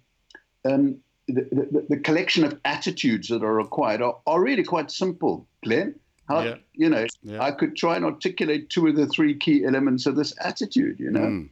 [0.65, 5.47] um, the, the, the, collection of attitudes that are required are, are really quite simple,
[5.63, 5.95] Glenn.
[6.27, 6.55] How, yeah.
[6.73, 7.41] You know, yeah.
[7.41, 11.11] I could try and articulate two of the three key elements of this attitude, you
[11.11, 11.21] know.
[11.21, 11.49] Mm.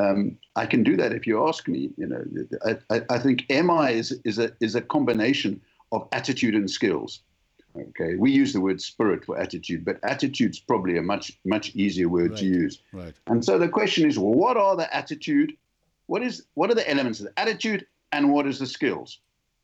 [0.00, 1.90] Um, I can do that if you ask me.
[1.96, 2.24] You know,
[2.90, 5.60] I, I, think MI is, is, a, is a combination
[5.92, 7.20] of attitude and skills.
[7.76, 12.08] Okay, we use the word spirit for attitude, but attitude's probably a much much easier
[12.08, 12.40] word right.
[12.40, 12.82] to use.
[12.92, 13.14] Right.
[13.28, 15.56] And so the question is, well, what are the attitude?
[16.06, 17.86] What is what are the elements of the attitude?
[18.12, 19.18] and what is the skills,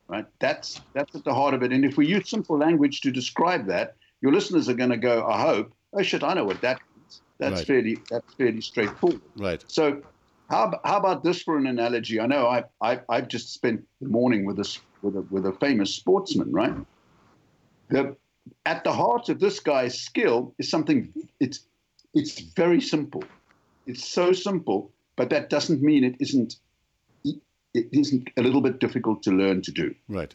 [0.09, 0.27] right?
[0.39, 1.73] That's that's at the heart of it.
[1.73, 5.27] And if we use simple language to describe that, your listeners are going to go,
[5.27, 7.23] I hope, oh shit, I know what that means.
[7.39, 7.67] That's right.
[7.67, 9.21] fairly that's fairly straightforward.
[9.37, 9.65] Right.
[9.67, 10.03] So
[10.49, 12.21] how, how about this for an analogy?
[12.21, 15.53] I know I, I I've just spent the morning with this with a with a
[15.53, 16.75] famous sportsman, right?
[17.89, 18.17] The
[18.65, 21.67] at the heart of this guy's skill is something it's
[22.15, 23.25] it's very simple.
[23.87, 26.57] It's so simple, but that doesn't mean it isn't
[27.25, 29.95] it isn't a little bit difficult to learn to do.
[30.09, 30.35] Right.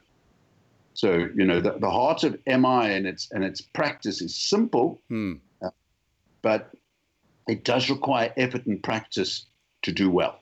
[0.93, 5.01] So you know the, the heart of MI and its and its practice is simple,
[5.07, 5.35] hmm.
[5.63, 5.69] uh,
[6.41, 6.71] but
[7.47, 9.45] it does require effort and practice
[9.83, 10.39] to do well.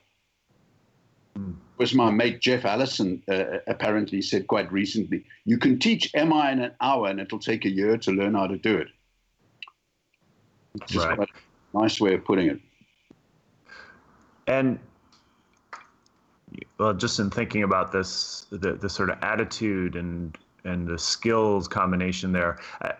[1.78, 6.60] Was my mate Jeff Allison uh, apparently said quite recently, you can teach MI in
[6.60, 8.88] an hour and it'll take a year to learn how to do it.
[10.94, 11.18] Right.
[11.18, 12.60] a nice way of putting it.
[14.46, 14.78] And
[16.78, 21.66] well, just in thinking about this, the, the sort of attitude and and the skills
[21.66, 22.92] combination there, uh,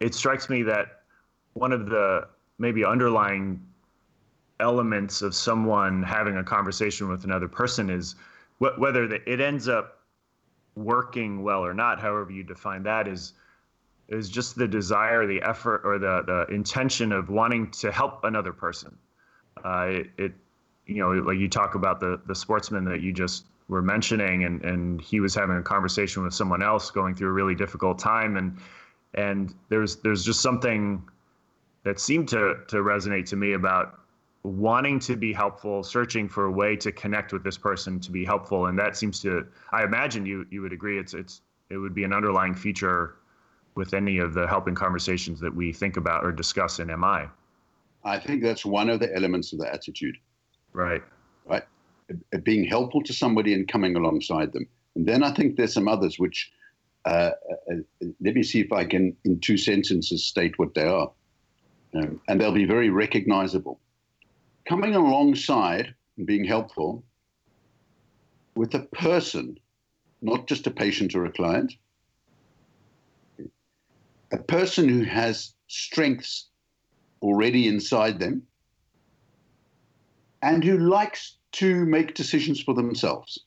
[0.00, 1.02] it strikes me that
[1.52, 2.26] one of the
[2.58, 3.60] maybe underlying
[4.62, 8.14] elements of someone having a conversation with another person is
[8.58, 9.98] wh- whether the, it ends up
[10.76, 13.34] working well or not, however you define that, is
[14.08, 18.52] is just the desire, the effort, or the the intention of wanting to help another
[18.52, 18.96] person.
[19.64, 20.32] Uh, it, it,
[20.86, 24.64] you know, like you talk about the the sportsman that you just were mentioning, and
[24.64, 28.36] and he was having a conversation with someone else going through a really difficult time,
[28.36, 28.58] and
[29.14, 31.02] and there's there's just something
[31.84, 33.98] that seemed to to resonate to me about
[34.44, 38.24] wanting to be helpful, searching for a way to connect with this person to be
[38.24, 39.46] helpful, and that seems to.
[39.72, 40.98] I imagine you you would agree.
[40.98, 43.16] It's it's it would be an underlying feature
[43.74, 47.28] with any of the helping conversations that we think about or discuss in MI.
[48.04, 50.16] I think that's one of the elements of the attitude.
[50.72, 51.02] Right.
[51.46, 51.62] Right.
[52.42, 54.66] Being helpful to somebody and coming alongside them.
[54.96, 56.52] And then I think there's some others which,
[57.06, 57.30] uh,
[57.70, 57.76] uh,
[58.20, 61.10] let me see if I can, in two sentences, state what they are.
[61.94, 63.80] Um, and they'll be very recognizable.
[64.64, 67.04] Coming alongside and being helpful
[68.54, 69.58] with a person,
[70.20, 71.74] not just a patient or a client,
[74.30, 76.48] a person who has strengths
[77.20, 78.42] already inside them
[80.42, 83.38] and who likes to make decisions for themselves.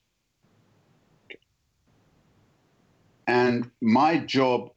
[3.27, 4.69] And my job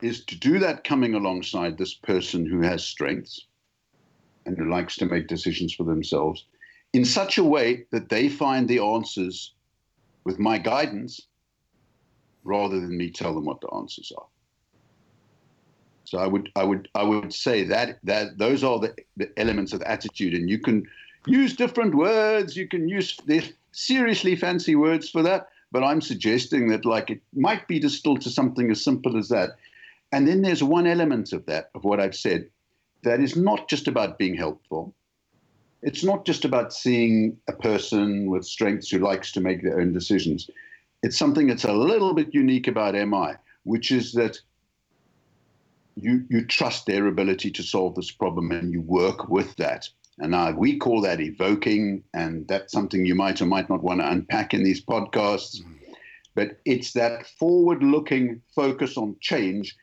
[0.00, 3.46] is to do that coming alongside this person who has strengths
[4.46, 6.44] and who likes to make decisions for themselves
[6.92, 9.52] in such a way that they find the answers
[10.24, 11.22] with my guidance
[12.44, 14.26] rather than me tell them what the answers are.
[16.04, 19.72] So I would I would I would say that that those are the, the elements
[19.72, 20.86] of attitude, and you can
[21.26, 22.56] use different words.
[22.56, 23.16] You can use
[23.72, 28.30] seriously fancy words for that, but I'm suggesting that like it might be distilled to
[28.30, 29.56] something as simple as that.
[30.10, 32.50] And then there's one element of that of what I've said
[33.02, 34.94] that is not just about being helpful.
[35.82, 39.92] It's not just about seeing a person with strengths who likes to make their own
[39.92, 40.48] decisions.
[41.02, 43.34] It's something that's a little bit unique about MI,
[43.64, 44.38] which is that
[45.96, 49.88] you you trust their ability to solve this problem and you work with that.
[50.18, 54.10] And we call that evoking, and that's something you might or might not want to
[54.10, 55.60] unpack in these podcasts.
[55.60, 55.78] Mm.
[56.34, 59.76] But it's that forward looking focus on change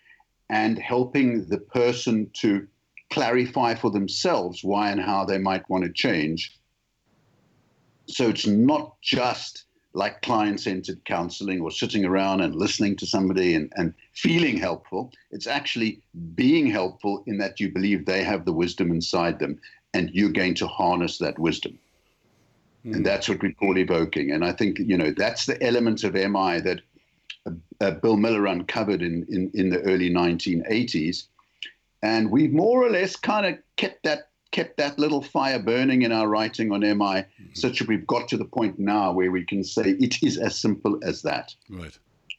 [0.50, 2.68] and helping the person to
[3.10, 6.56] clarify for themselves why and how they might want to change.
[8.08, 13.56] So it's not just like client centered counseling or sitting around and listening to somebody
[13.56, 15.12] and, and feeling helpful.
[15.32, 16.02] It's actually
[16.36, 19.60] being helpful in that you believe they have the wisdom inside them
[19.94, 21.80] and you're going to harness that wisdom.
[22.86, 22.98] Mm.
[22.98, 24.32] And that's what we call evoking.
[24.32, 26.82] And I think, you know, that's the element of MI that
[27.48, 31.26] uh, uh, Bill Miller uncovered in, in, in the early 1980s.
[32.02, 36.12] And we've more or less kind of kept that kept that little fire burning in
[36.12, 37.54] our writing on MI, mm-hmm.
[37.54, 40.58] such that we've got to the point now where we can say it is as
[40.60, 41.54] simple as that.
[41.70, 41.98] Right.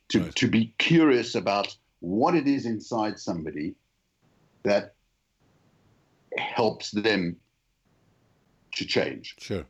[0.08, 0.34] To, right.
[0.34, 3.76] to be curious about what it is inside somebody
[4.64, 4.94] that
[6.36, 7.36] helps them
[8.74, 9.36] to change.
[9.38, 9.64] Sure.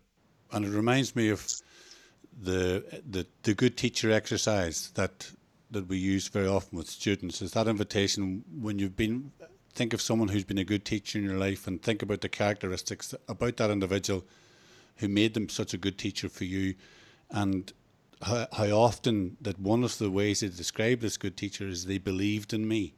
[0.52, 1.46] And it reminds me of
[2.42, 5.30] the the, the good teacher exercise that
[5.70, 9.30] that we use very often with students is that invitation when you've been
[9.72, 12.28] think of someone who's been a good teacher in your life and think about the
[12.28, 14.24] characteristics about that individual
[14.96, 16.74] who made them such a good teacher for you
[17.30, 17.72] and
[18.22, 21.98] how, how often that one of the ways they describe this good teacher is they
[21.98, 22.94] believed in me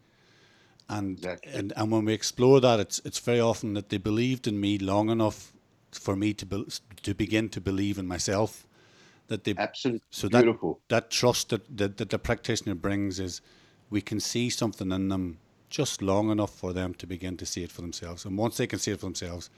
[0.88, 1.52] and, exactly.
[1.52, 4.78] and and when we explore that it's it's very often that they believed in me
[4.78, 5.52] long enough
[5.92, 6.66] for me to be,
[7.02, 8.66] to begin to believe in myself
[9.28, 13.40] that they absolutely so beautiful that, that trust that, that that the practitioner brings is
[13.90, 15.38] we can see something in them
[15.72, 18.26] just long enough for them to begin to see it for themselves.
[18.26, 19.48] And once they can see it for themselves,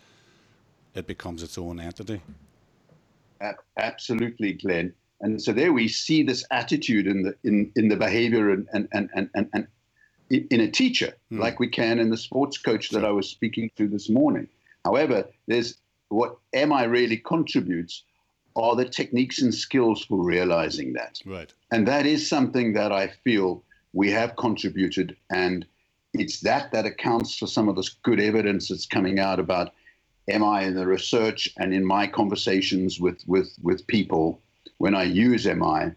[0.94, 2.20] it becomes its own entity.
[3.77, 4.94] Absolutely, Glenn.
[5.20, 8.88] And so there we see this attitude in the in, in the behavior and and,
[8.92, 9.66] and, and, and,
[10.31, 11.38] in a teacher, mm.
[11.38, 14.48] like we can in the sports coach that I was speaking to this morning.
[14.85, 15.77] However, there's
[16.09, 18.05] what MI really contributes
[18.57, 21.20] are the techniques and skills for realizing that.
[21.27, 21.53] Right.
[21.72, 25.66] And that is something that I feel we have contributed and
[26.14, 29.72] it's that that accounts for some of this good evidence that's coming out about
[30.29, 34.40] MI in the research and in my conversations with with with people
[34.79, 35.92] when I use MI.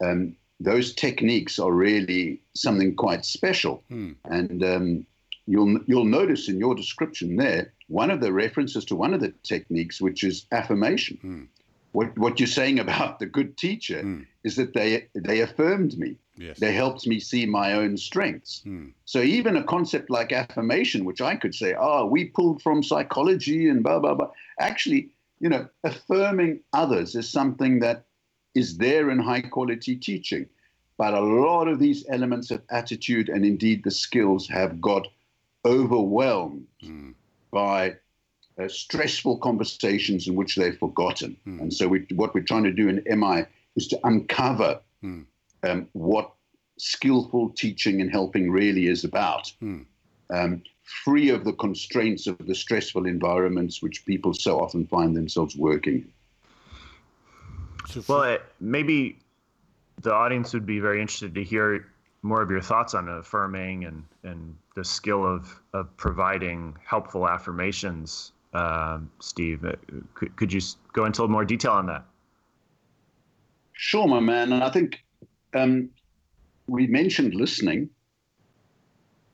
[0.00, 4.12] Um, those techniques are really something quite special, hmm.
[4.24, 5.06] and um,
[5.46, 9.32] you'll you'll notice in your description there one of the references to one of the
[9.42, 11.18] techniques, which is affirmation.
[11.20, 11.44] Hmm.
[11.92, 14.22] What what you're saying about the good teacher hmm.
[14.44, 16.16] is that they they affirmed me.
[16.38, 16.58] Yes.
[16.58, 18.62] They helped me see my own strengths.
[18.62, 18.88] Hmm.
[19.04, 23.68] So even a concept like affirmation, which I could say, oh, we pulled from psychology
[23.68, 24.30] and blah, blah, blah.
[24.60, 28.04] Actually, you know, affirming others is something that
[28.54, 30.46] is there in high quality teaching.
[30.96, 35.06] But a lot of these elements of attitude and indeed the skills have got
[35.64, 37.14] overwhelmed mm.
[37.52, 37.96] by
[38.60, 41.36] uh, stressful conversations in which they've forgotten.
[41.46, 41.60] Mm.
[41.60, 43.44] And so, we, what we're trying to do in MI
[43.76, 45.24] is to uncover mm.
[45.62, 46.32] Um, what
[46.78, 49.82] skillful teaching and helping really is about, hmm.
[50.30, 50.62] um,
[51.04, 55.94] free of the constraints of the stressful environments which people so often find themselves working
[55.94, 56.12] in.
[58.06, 59.18] Well, maybe
[60.02, 61.86] the audience would be very interested to hear
[62.22, 68.32] more of your thoughts on affirming and, and the skill of, of providing helpful affirmations,
[68.54, 69.64] um, Steve.
[69.64, 69.72] Uh,
[70.14, 70.60] could, could you
[70.92, 72.04] go into a little more detail on that?
[73.72, 74.52] Sure, my man.
[74.52, 75.04] And I think
[75.54, 75.90] um,
[76.66, 77.90] we mentioned listening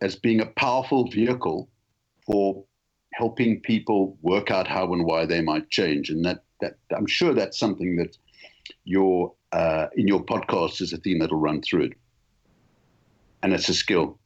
[0.01, 1.69] as being a powerful vehicle
[2.27, 2.65] for
[3.15, 6.11] helping people work out how and why they might change.
[6.11, 8.17] And that, that I'm sure that's something that
[8.85, 11.93] your uh, in your podcast is a theme that'll run through it.
[13.43, 14.19] And it's a skill.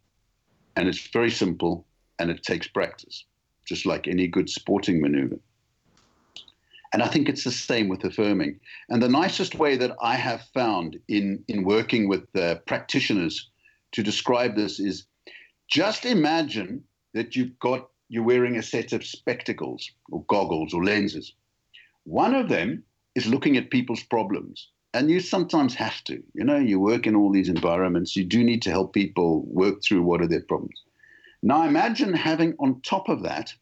[0.77, 1.87] And it's very simple
[2.18, 3.24] and it takes practice,
[3.66, 5.38] just like any good sporting maneuver.
[6.92, 8.61] And I think it's the same with affirming.
[8.88, 13.51] And the nicest way that I have found in, in working with uh, practitioners
[13.92, 15.05] to describe this is
[15.68, 21.35] just imagine that you've got you're wearing a set of spectacles or goggles or lenses.
[22.05, 24.68] One of them is looking at people's problems.
[24.94, 26.22] And you sometimes have to.
[26.33, 28.16] You know, you work in all these environments.
[28.16, 30.83] You do need to help people work through what are their problems.
[31.42, 33.53] Now imagine having on top of that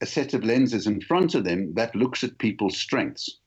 [0.00, 3.38] a set of lenses in front of them that looks at people's strengths.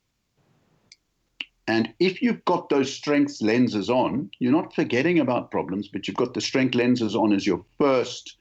[1.68, 6.18] And if you've got those strengths lenses on, you're not forgetting about problems, but you've
[6.18, 8.36] got the strength lenses on as your first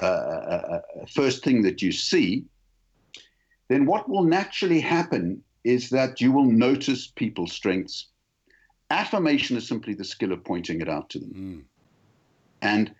[0.00, 2.44] uh, uh, uh, first thing that you see.
[3.68, 8.06] Then what will naturally happen is that you will notice people's strengths.
[8.90, 11.32] Affirmation is simply the skill of pointing it out to them.
[11.34, 11.62] Mm.
[12.62, 12.94] And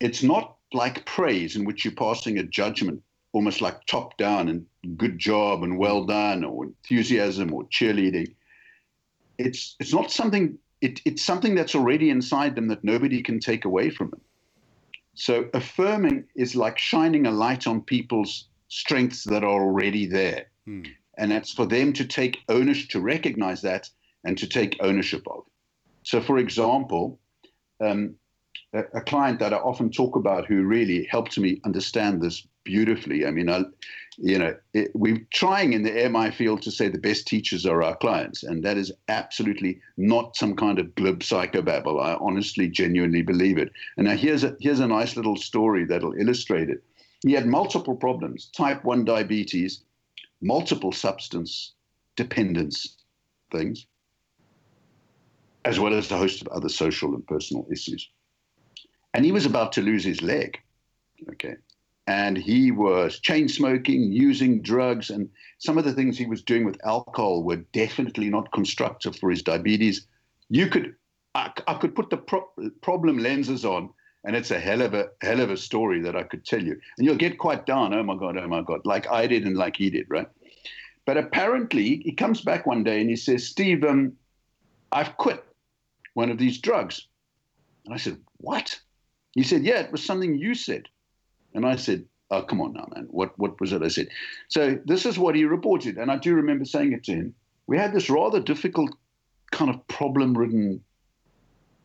[0.00, 3.02] it's not like praise in which you're passing a judgment
[3.34, 4.64] almost like top down and
[4.96, 8.34] good job and well done or enthusiasm or cheerleading.
[9.36, 13.64] It's it's not something it, it's something that's already inside them that nobody can take
[13.64, 14.20] away from them.
[15.14, 20.46] So affirming is like shining a light on people's strengths that are already there.
[20.64, 20.82] Hmm.
[21.18, 23.88] And that's for them to take ownership, to recognize that
[24.24, 25.44] and to take ownership of.
[26.02, 27.20] So, for example,
[27.80, 28.16] um,
[28.72, 33.26] a, a, client that I often talk about who really helped me understand this beautifully.
[33.26, 33.62] I mean, I,
[34.16, 37.82] you know, it, we're trying in the MI field to say the best teachers are
[37.82, 42.02] our clients, and that is absolutely not some kind of glib psychobabble.
[42.02, 43.72] I honestly, genuinely believe it.
[43.96, 46.82] And now here's a here's a nice little story that'll illustrate it.
[47.22, 49.82] He had multiple problems: type one diabetes,
[50.40, 51.72] multiple substance
[52.16, 52.96] dependence
[53.50, 53.86] things,
[55.64, 58.08] as well as a host of other social and personal issues.
[59.12, 60.58] And he was about to lose his leg.
[61.30, 61.54] Okay
[62.06, 66.64] and he was chain smoking, using drugs, and some of the things he was doing
[66.64, 70.06] with alcohol were definitely not constructive for his diabetes.
[70.50, 70.94] You could,
[71.34, 72.48] I, I could put the pro-
[72.82, 73.88] problem lenses on,
[74.24, 76.78] and it's a hell of a hell of a story that I could tell you,
[76.98, 77.94] and you'll get quite down.
[77.94, 80.28] Oh my god, oh my god, like I did and like he did, right?
[81.06, 84.12] But apparently, he comes back one day and he says, "Steve, um,
[84.92, 85.42] I've quit
[86.12, 87.06] one of these drugs,"
[87.86, 88.78] and I said, "What?"
[89.32, 90.88] He said, "Yeah, it was something you said."
[91.54, 93.06] And I said, Oh, come on now, man.
[93.10, 94.08] What, what was it I said?
[94.48, 95.98] So this is what he reported.
[95.98, 97.34] And I do remember saying it to him.
[97.66, 98.90] We had this rather difficult,
[99.52, 100.82] kind of problem ridden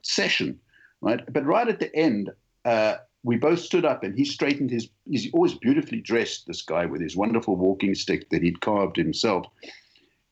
[0.01, 0.59] session,
[1.01, 1.21] right?
[1.31, 2.31] But right at the end,
[2.65, 6.85] uh, we both stood up and he straightened his, he's always beautifully dressed, this guy
[6.85, 9.45] with his wonderful walking stick that he'd carved himself.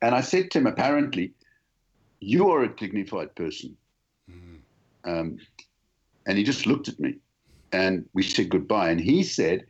[0.01, 1.33] And I said to him, apparently,
[2.21, 3.75] you are a dignified person.
[4.31, 4.59] Mm.
[5.03, 5.37] Um,
[6.25, 7.17] and he just looked at me
[7.71, 8.89] and we said goodbye.
[8.89, 9.65] And he said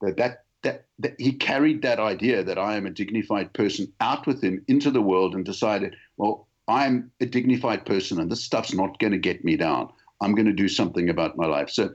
[0.00, 4.26] that, that that that he carried that idea that I am a dignified person out
[4.26, 8.72] with him into the world and decided, well, I'm a dignified person and this stuff's
[8.72, 9.88] not going to get me down.
[10.20, 11.68] I'm going to do something about my life.
[11.70, 11.90] So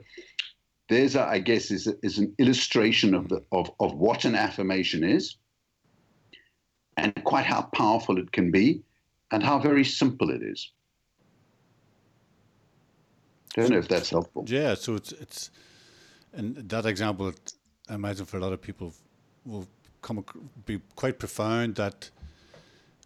[0.88, 4.34] there's, a, I guess, is, a, is an illustration of the of, of what an
[4.34, 5.36] affirmation is,
[6.96, 8.82] and quite how powerful it can be,
[9.30, 10.72] and how very simple it is.
[13.62, 14.44] Don't know if that's helpful.
[14.46, 15.50] Yeah, so it's it's,
[16.32, 17.32] and that example,
[17.88, 18.92] I imagine for a lot of people,
[19.44, 19.66] will
[20.02, 20.24] come
[20.66, 21.76] be quite profound.
[21.76, 22.10] That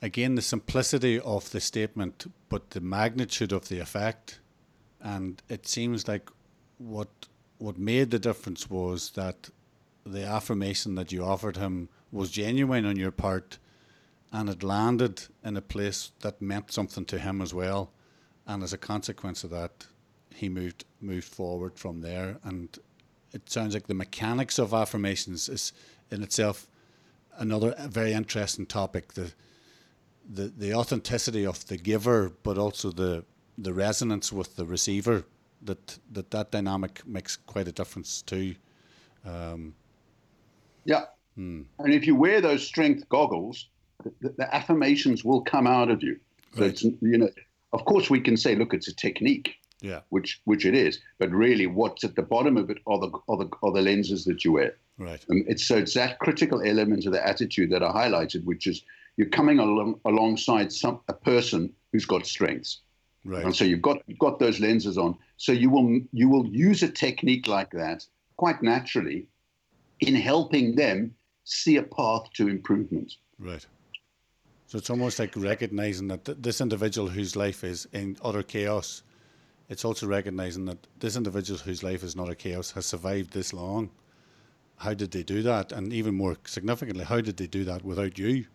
[0.00, 4.40] again, the simplicity of the statement, but the magnitude of the effect,
[5.00, 6.30] and it seems like
[6.78, 7.08] what
[7.58, 9.50] what made the difference was that
[10.04, 13.58] the affirmation that you offered him was genuine on your part,
[14.32, 17.92] and it landed in a place that meant something to him as well
[18.46, 19.86] and as a consequence of that,
[20.36, 22.38] he moved moved forward from there.
[22.44, 22.76] And
[23.32, 25.72] it sounds like the mechanics of affirmations is
[26.10, 26.66] in itself
[27.38, 29.14] another very interesting topic.
[29.14, 29.32] The
[30.28, 33.24] the the authenticity of the giver, but also the
[33.58, 35.24] the resonance with the receiver.
[35.62, 38.56] That that that dynamic makes quite a difference too.
[39.24, 39.74] Um,
[40.84, 41.04] yeah,
[41.36, 41.62] hmm.
[41.78, 43.68] and if you wear those strength goggles,
[44.20, 46.18] the, the affirmations will come out of you.
[46.54, 46.70] So right.
[46.70, 47.28] it's you know,
[47.72, 49.56] of course we can say, look, it's a technique.
[49.82, 50.00] Yeah.
[50.08, 53.36] Which which it is, but really, what's at the bottom of it are the are
[53.36, 54.76] the, are the lenses that you wear.
[54.96, 55.24] Right.
[55.28, 58.82] And it's so it's that critical element of the attitude that I highlighted, which is
[59.16, 62.80] you're coming along alongside some a person who's got strengths.
[63.24, 63.44] Right.
[63.44, 65.16] And so you've got you've got those lenses on.
[65.36, 68.06] So you will you will use a technique like that
[68.36, 69.26] quite naturally
[70.00, 71.14] in helping them
[71.44, 73.14] see a path to improvement.
[73.38, 73.64] Right.
[74.66, 79.02] So it's almost like recognizing that th- this individual whose life is in utter chaos,
[79.68, 83.52] it's also recognizing that this individual whose life is not a chaos has survived this
[83.52, 83.90] long.
[84.76, 85.72] How did they do that?
[85.72, 88.46] And even more significantly, how did they do that without you?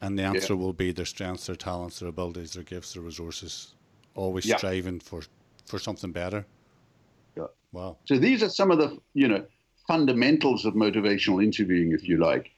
[0.00, 0.60] And the answer yeah.
[0.60, 3.74] will be their strengths, their talents, their abilities, their gifts, their resources,
[4.14, 4.56] always yeah.
[4.56, 5.22] striving for,
[5.66, 6.46] for something better.
[7.36, 7.46] Yeah.
[7.72, 7.96] Wow.
[8.04, 9.44] So these are some of the, you know,
[9.86, 12.50] fundamentals of motivational interviewing, if you like.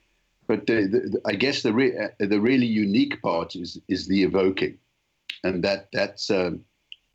[0.47, 4.23] But the, the, I guess the re, uh, the really unique part is is the
[4.23, 4.77] evoking,
[5.43, 6.61] and that that's um,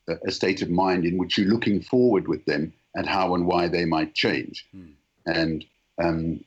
[0.09, 3.69] a state of mind in which you're looking forward with them and how and why
[3.69, 4.67] they might change.
[4.73, 4.91] Hmm.
[5.27, 5.65] And
[6.03, 6.45] um,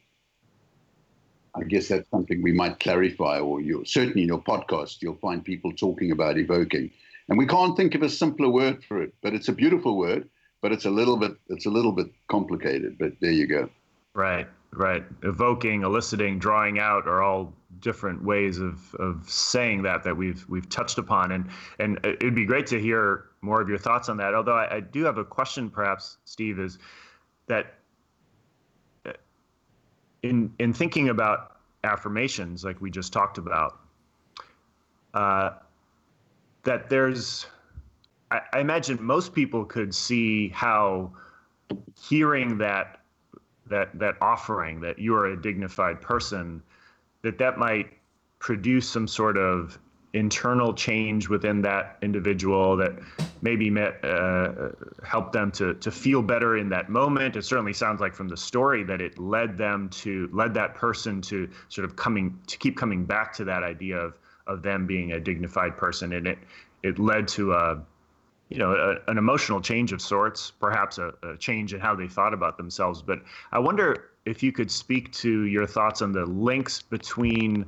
[1.56, 5.44] I guess that's something we might clarify, or you certainly in your podcast you'll find
[5.44, 6.92] people talking about evoking,
[7.30, 9.14] and we can't think of a simpler word for it.
[9.24, 10.30] But it's a beautiful word,
[10.62, 12.98] but it's a little bit it's a little bit complicated.
[12.98, 13.70] But there you go.
[14.14, 14.48] Right.
[14.72, 15.06] Right.
[15.24, 20.68] Evoking, eliciting, drawing out are all different ways of, of saying that that we've we've
[20.70, 21.50] touched upon, and
[21.80, 24.34] and it'd be great to hear more of your thoughts on that.
[24.34, 26.80] Although I, I do have a question, perhaps, Steve, is
[27.48, 27.76] that
[29.06, 29.14] uh,
[30.24, 33.80] in in thinking about affirmations, like we just talked about,
[35.14, 35.52] uh,
[36.64, 37.46] that there's,
[38.32, 41.12] I, I imagine most people could see how
[42.00, 43.00] hearing that
[43.68, 46.62] that that offering that you are a dignified person
[47.22, 47.94] that that might
[48.40, 49.80] produce some sort of
[50.16, 52.94] internal change within that individual that
[53.42, 54.70] maybe met, uh,
[55.04, 57.36] help them to to feel better in that moment.
[57.36, 61.22] It certainly sounds like from the story that it led them to led that person
[61.24, 65.12] to sort of coming to keep coming back to that idea of of them being
[65.12, 66.40] a dignified person, and it
[66.82, 67.84] it led to a
[68.50, 72.08] you know, a, an emotional change of sorts, perhaps a, a, change in how they
[72.08, 73.02] thought about themselves.
[73.02, 73.20] But
[73.52, 77.66] I wonder if you could speak to your thoughts on the links between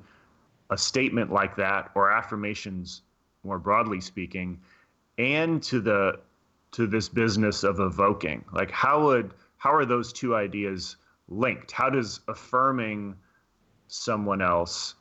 [0.70, 3.02] a statement like that or affirmations,
[3.44, 4.60] more broadly speaking,
[5.18, 6.20] and to the
[6.72, 8.44] to this business of evoking.
[8.54, 10.98] Like, how would how are those two ideas
[11.30, 11.72] linked?
[11.72, 13.16] How does affirming
[13.88, 14.96] someone else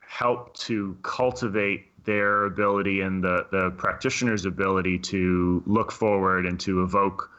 [0.00, 6.82] help to cultivate their ability and the, the practitioner's ability to look forward and to
[6.82, 7.30] evoke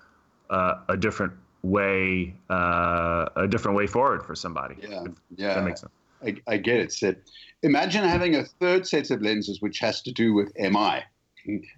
[0.49, 4.75] uh, a different way, uh, a different way forward for somebody.
[4.81, 5.53] Yeah, yeah.
[5.55, 5.93] That makes sense.
[6.25, 6.91] I, I get it.
[6.91, 7.21] Sid.
[7.63, 11.03] imagine having a third set of lenses which has to do with MI.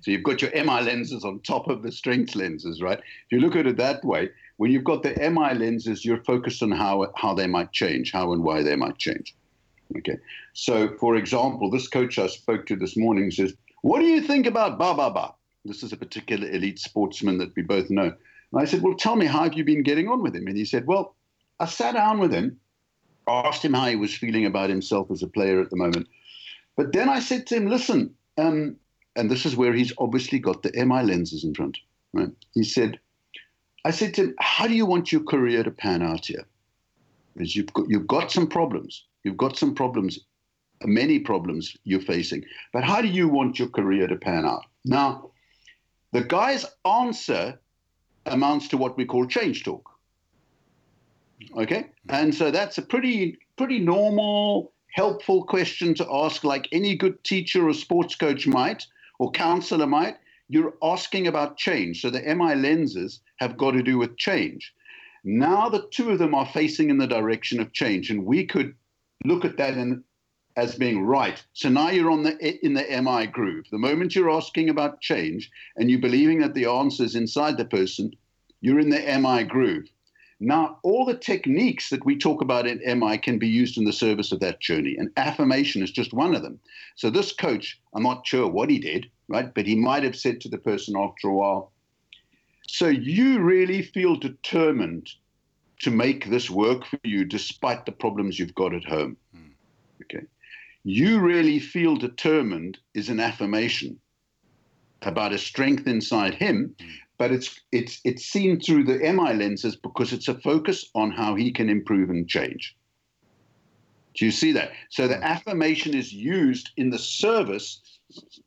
[0.02, 3.00] So you've got your MI lenses on top of the strength lenses, right?
[3.00, 6.64] If you look at it that way, when you've got the MI lenses, you're focused
[6.64, 9.36] on how how they might change, how and why they might change.
[9.98, 10.18] Okay.
[10.54, 14.46] So, for example, this coach I spoke to this morning says, What do you think
[14.46, 15.34] about Ba Ba Ba?
[15.66, 18.14] This is a particular elite sportsman that we both know.
[18.52, 20.48] And I said, Well, tell me, how have you been getting on with him?
[20.48, 21.16] And he said, Well,
[21.60, 22.60] I sat down with him,
[23.28, 26.08] asked him how he was feeling about himself as a player at the moment.
[26.76, 28.78] But then I said to him, Listen, um,
[29.16, 31.78] and this is where he's obviously got the MI lenses in front.
[32.14, 32.30] Right?
[32.54, 33.00] He said,
[33.84, 36.46] I said to him, How do you want your career to pan out here?
[37.34, 39.06] Because you've got, you've got some problems.
[39.24, 40.20] You've got some problems,
[40.84, 42.46] many problems you're facing.
[42.72, 44.66] But how do you want your career to pan out?
[44.86, 45.32] Now,
[46.14, 47.60] the guy's answer
[48.26, 49.90] amounts to what we call change talk.
[51.56, 51.88] Okay?
[52.10, 57.68] And so that's a pretty pretty normal, helpful question to ask, like any good teacher
[57.68, 58.86] or sports coach might,
[59.20, 60.18] or counselor might.
[60.50, 62.02] You're asking about change.
[62.02, 64.74] So the MI lenses have got to do with change.
[65.24, 68.74] Now the two of them are facing in the direction of change, and we could
[69.26, 70.04] look at that in,
[70.56, 71.44] as being right.
[71.54, 73.66] So now you're on the in the MI groove.
[73.72, 77.66] The moment you're asking about change and you're believing that the answer is inside the
[77.66, 78.16] person,
[78.62, 79.90] you're in the MI groove.
[80.40, 83.94] Now, all the techniques that we talk about in MI can be used in the
[83.94, 86.60] service of that journey, and affirmation is just one of them.
[86.96, 89.52] So, this coach, I'm not sure what he did, right?
[89.52, 91.72] But he might have said to the person after a while,
[92.68, 95.10] So you really feel determined
[95.80, 99.18] to make this work for you despite the problems you've got at home.
[99.36, 99.52] Mm.
[100.04, 100.26] Okay.
[100.84, 104.00] You really feel determined is an affirmation
[105.02, 106.90] about a strength inside him, mm.
[107.18, 111.36] but it's it's it's seen through the MI lenses because it's a focus on how
[111.36, 112.76] he can improve and change.
[114.16, 114.72] Do you see that?
[114.90, 115.24] So the mm.
[115.24, 117.82] affirmation is used in the service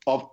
[0.07, 0.29] of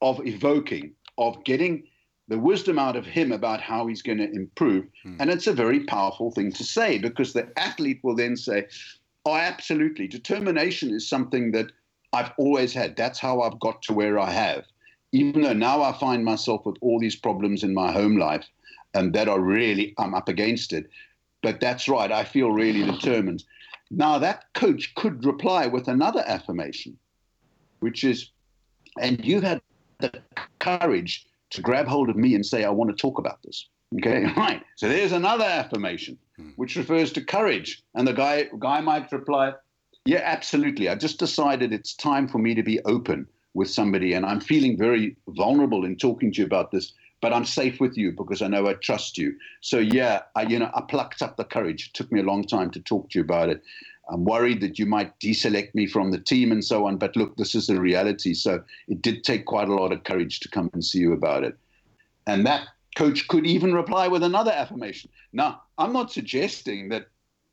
[0.00, 1.84] of evoking, of getting
[2.28, 4.86] the wisdom out of him about how he's going to improve.
[5.02, 5.16] Hmm.
[5.20, 8.66] And it's a very powerful thing to say because the athlete will then say,
[9.24, 10.08] Oh, absolutely.
[10.08, 11.70] Determination is something that
[12.12, 12.96] I've always had.
[12.96, 14.64] That's how I've got to where I have.
[15.12, 18.46] Even though now I find myself with all these problems in my home life
[18.94, 20.88] and that are really, I'm up against it.
[21.42, 22.10] But that's right.
[22.10, 23.44] I feel really determined.
[23.90, 26.96] Now, that coach could reply with another affirmation,
[27.80, 28.30] which is,
[29.00, 29.60] and you've had
[29.98, 30.12] the
[30.60, 33.68] courage to grab hold of me and say, I want to talk about this.
[33.98, 34.62] Okay, right.
[34.76, 36.50] So there's another affirmation hmm.
[36.56, 37.82] which refers to courage.
[37.94, 39.52] And the guy guy might reply,
[40.06, 40.88] Yeah, absolutely.
[40.88, 44.76] I just decided it's time for me to be open with somebody, and I'm feeling
[44.76, 48.48] very vulnerable in talking to you about this, but I'm safe with you because I
[48.48, 49.34] know I trust you.
[49.60, 51.88] So yeah, I you know, I plucked up the courage.
[51.88, 53.62] It took me a long time to talk to you about it.
[54.10, 56.96] I'm worried that you might deselect me from the team and so on.
[56.98, 58.34] But look, this is the reality.
[58.34, 61.44] So it did take quite a lot of courage to come and see you about
[61.44, 61.56] it.
[62.26, 65.10] And that coach could even reply with another affirmation.
[65.32, 67.06] Now, I'm not suggesting that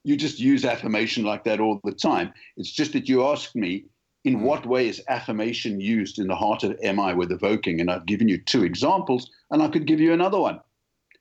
[0.04, 2.34] you just use affirmation like that all the time.
[2.58, 3.86] It's just that you asked me,
[4.24, 4.42] in mm.
[4.42, 7.80] what way is affirmation used in the heart of MI with evoking?
[7.80, 10.60] And I've given you two examples, and I could give you another one.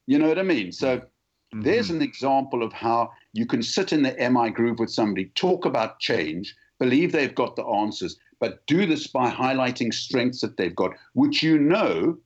[0.07, 0.73] You know what I mean?
[0.73, 1.63] So mm-hmm.
[1.63, 5.65] there's an example of how you can sit in the MI groove with somebody, talk
[5.65, 10.77] about change, believe they've got the answers, but do this by highlighting strengths that they've
[10.77, 12.17] got, which you know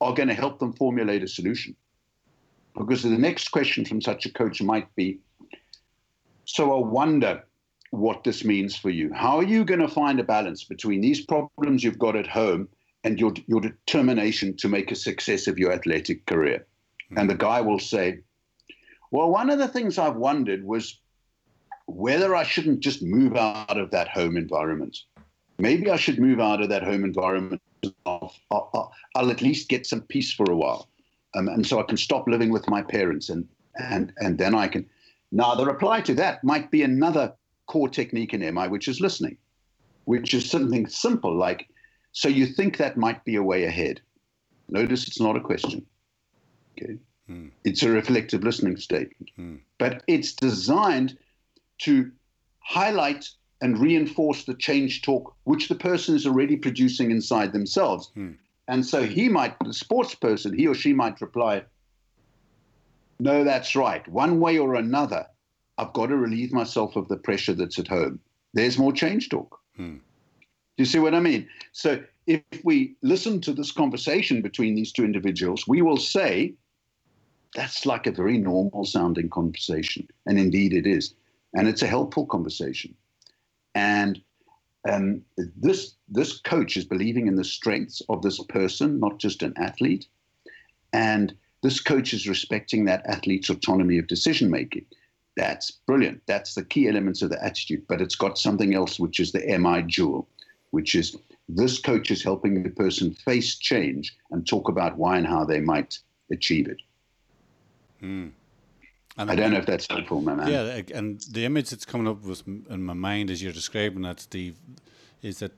[0.00, 1.74] are going to help them formulate a solution.
[2.76, 5.18] Because the next question from such a coach might be
[6.44, 7.44] So I wonder
[7.92, 9.12] what this means for you.
[9.12, 12.66] How are you going to find a balance between these problems you've got at home
[13.04, 16.66] and your, your determination to make a success of your athletic career?
[17.04, 17.18] Mm-hmm.
[17.18, 18.20] And the guy will say,
[19.10, 20.98] well, one of the things I've wondered was
[21.86, 24.96] whether I shouldn't just move out of that home environment.
[25.58, 27.60] Maybe I should move out of that home environment.
[28.06, 30.88] I'll, I'll, I'll at least get some peace for a while.
[31.34, 33.46] Um, and so I can stop living with my parents and,
[33.78, 34.88] and, and then I can.
[35.30, 37.34] Now, the reply to that might be another
[37.66, 39.36] core technique in MI, which is listening,
[40.04, 41.68] which is something simple like,
[42.12, 44.00] so you think that might be a way ahead.
[44.68, 45.86] Notice it's not a question.
[46.72, 46.98] Okay.
[47.28, 47.50] Mm.
[47.64, 49.30] It's a reflective listening statement.
[49.38, 49.60] Mm.
[49.78, 51.16] But it's designed
[51.82, 52.10] to
[52.60, 53.28] highlight
[53.60, 58.10] and reinforce the change talk which the person is already producing inside themselves.
[58.16, 58.36] Mm.
[58.68, 61.64] And so he might, the sports person, he or she might reply,
[63.18, 64.06] No, that's right.
[64.08, 65.26] One way or another,
[65.78, 68.20] I've got to relieve myself of the pressure that's at home.
[68.54, 69.58] There's more change talk.
[70.76, 71.48] Do you see what I mean?
[71.72, 76.54] So if we listen to this conversation between these two individuals, we will say,
[77.54, 80.08] that's like a very normal sounding conversation.
[80.26, 81.14] And indeed it is.
[81.54, 82.94] And it's a helpful conversation.
[83.74, 84.22] And
[84.88, 89.52] um, this, this coach is believing in the strengths of this person, not just an
[89.56, 90.06] athlete.
[90.92, 94.86] And this coach is respecting that athlete's autonomy of decision making.
[95.36, 96.20] That's brilliant.
[96.26, 97.84] That's the key elements of the attitude.
[97.88, 100.28] But it's got something else, which is the MI jewel,
[100.70, 101.16] which is
[101.48, 105.60] this coach is helping the person face change and talk about why and how they
[105.60, 105.98] might
[106.30, 106.78] achieve it.
[108.02, 108.32] Mm.
[109.18, 110.48] And I don't know if that's helpful, my man.
[110.48, 114.20] Yeah, and the image that's coming up with in my mind as you're describing that,
[114.20, 114.56] Steve,
[115.20, 115.52] is that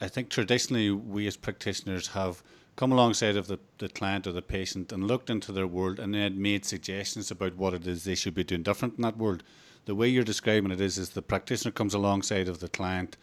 [0.00, 2.42] I think traditionally we as practitioners have
[2.76, 6.14] come alongside of the, the client or the patient and looked into their world and
[6.14, 9.42] then made suggestions about what it is they should be doing different in that world.
[9.86, 13.16] The way you're describing it is, is the practitioner comes alongside of the client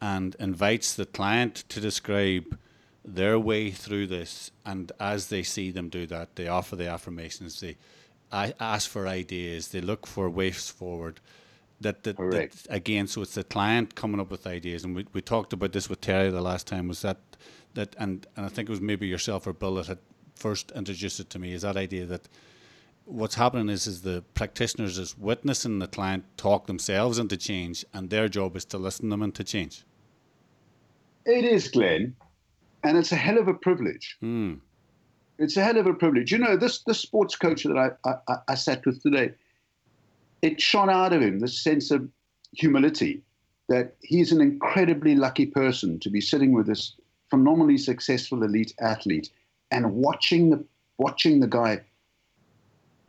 [0.00, 2.58] and invites the client to describe
[3.04, 7.60] their way through this, and as they see them do that, they offer the affirmations,
[7.60, 7.76] they
[8.32, 11.20] ask for ideas, they look for ways forward.
[11.80, 15.20] That, that, that, again, so it's the client coming up with ideas, and we, we
[15.20, 16.88] talked about this with Terri the last time.
[16.88, 17.18] Was that
[17.76, 19.98] that and and I think it was maybe yourself or Bill that had
[20.34, 21.52] first introduced it to me.
[21.52, 22.28] Is that idea that
[23.04, 28.10] what's happening is is the practitioners is witnessing the client talk themselves into change, and
[28.10, 29.84] their job is to listen them into change.
[31.24, 32.14] It is, Glenn
[32.86, 34.16] and it's a hell of a privilege.
[34.22, 34.60] Mm.
[35.38, 36.32] It's a hell of a privilege.
[36.32, 39.32] You know, this this sports coach that I, I, I sat with today,
[40.42, 42.08] it shone out of him this sense of
[42.52, 43.22] humility
[43.68, 46.94] that he's an incredibly lucky person to be sitting with this
[47.30, 49.30] phenomenally successful elite athlete
[49.70, 50.64] and watching the
[50.98, 51.80] watching the guy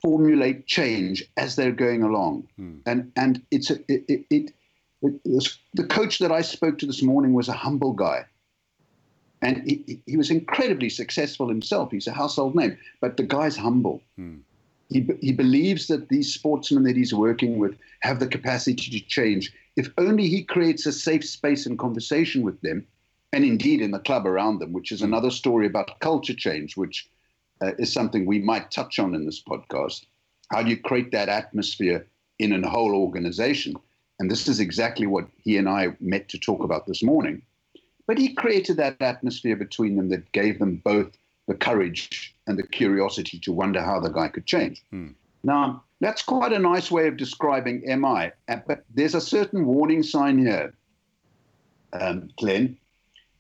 [0.02, 2.48] formulate change as they're going along.
[2.58, 2.78] Hmm.
[2.86, 4.54] And and it's a, it, it, it,
[5.02, 8.26] it the coach that I spoke to this morning was a humble guy.
[9.42, 11.92] And he, he was incredibly successful himself.
[11.92, 14.02] He's a household name, but the guy's humble.
[14.18, 14.38] Hmm.
[14.90, 19.54] He, he believes that these sportsmen that he's working with have the capacity to change.
[19.76, 22.88] If only he creates a safe space and conversation with them,
[23.34, 27.10] and indeed in the club around them, which is another story about culture change, which
[27.62, 30.06] uh, is something we might touch on in this podcast.
[30.52, 32.08] How do you create that atmosphere
[32.40, 33.76] in a whole organization?
[34.20, 37.42] And this is exactly what he and I met to talk about this morning.
[38.08, 41.18] But he created that atmosphere between them that gave them both
[41.48, 44.84] the courage and the curiosity to wonder how the guy could change.
[44.92, 45.10] Hmm.
[45.44, 50.04] Now, that's quite a nice way of describing MI, uh, but there's a certain warning
[50.04, 50.74] sign here,
[51.94, 52.78] um, Glenn,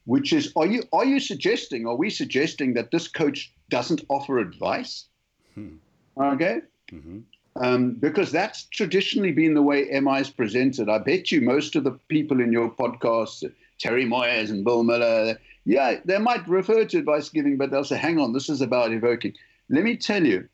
[0.08, 4.40] which is are you are you suggesting, are we suggesting that this coach doesn't offer
[4.40, 5.06] advice?
[5.54, 5.76] Hmm.
[6.18, 6.62] Okay.
[6.90, 7.20] hmm
[7.58, 10.90] Um, because that's traditionally been the way MI is presented.
[10.90, 13.44] I bet you most of the people in your podcast
[13.84, 17.98] Terri Moyers and Bill Miller, yeah, they might refer to advice giving, but they'll say,
[17.98, 19.34] hang on, this is about evoking.
[19.70, 20.48] Let me tell you,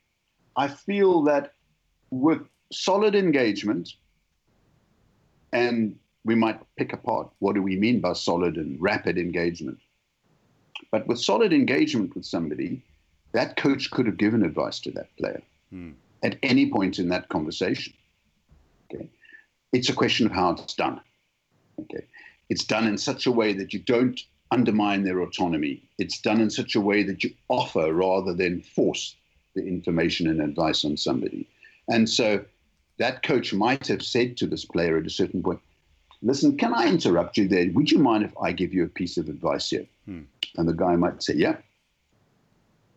[0.57, 1.53] I feel that
[2.09, 2.41] with
[2.71, 3.93] solid engagement,
[5.51, 9.77] and we might pick apart what do we mean by solid and rapid engagement.
[10.91, 12.81] But with solid engagement with somebody,
[13.33, 15.91] that coach could have given advice to that player Hmm.
[16.21, 17.93] at any point in that conversation.
[18.93, 19.07] Okay.
[19.71, 21.01] It's a question of how it's done.
[21.79, 22.05] Okay.
[22.49, 24.21] It's done in such a way that you don't
[24.51, 25.81] undermine their autonomy.
[25.97, 29.15] It's done in such a way that you offer rather than force
[29.55, 31.47] the information and advice on somebody.
[31.89, 32.45] And so
[32.97, 35.59] that coach might have said to this player at a certain point,
[36.23, 37.69] listen, can I interrupt you there?
[37.73, 39.85] Would you mind if I give you a piece of advice here?
[40.05, 40.21] Hmm.
[40.57, 41.57] And the guy might say, yeah.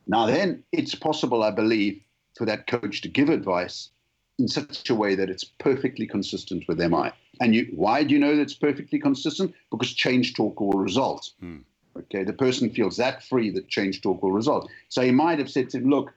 [0.07, 2.01] Now, then it's possible, I believe,
[2.37, 3.91] for that coach to give advice
[4.39, 7.11] in such a way that it's perfectly consistent with MI.
[7.41, 9.55] And you, why do you know that it's perfectly consistent?
[9.71, 11.33] Because change talk will result.
[11.41, 11.59] Hmm.
[11.99, 14.71] Okay, the person feels that free that change talk will result.
[14.91, 16.13] So he might have said to him, look,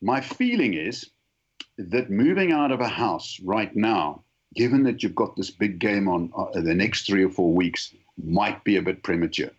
[0.00, 1.10] my feeling is
[1.78, 6.08] that moving out of a house right now, given that you've got this big game
[6.08, 9.50] on uh, the next three or four weeks, might be a bit premature.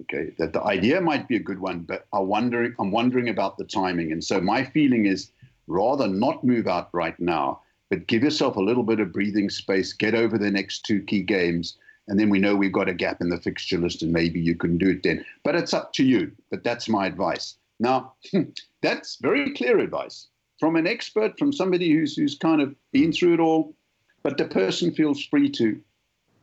[0.00, 3.58] Okay, that the idea might be a good one, but I wondering, I'm wondering about
[3.58, 4.12] the timing.
[4.12, 5.32] And so my feeling is
[5.66, 9.92] rather not move out right now, but give yourself a little bit of breathing space,
[9.92, 13.20] get over the next two key games, and then we know we've got a gap
[13.20, 15.24] in the fixture list, and maybe you can do it then.
[15.44, 16.32] But it's up to you.
[16.50, 17.56] But that's my advice.
[17.80, 18.14] Now,
[18.82, 20.28] that's very clear advice
[20.58, 23.74] from an expert, from somebody who's who's kind of been through it all.
[24.22, 25.80] But the person feels free to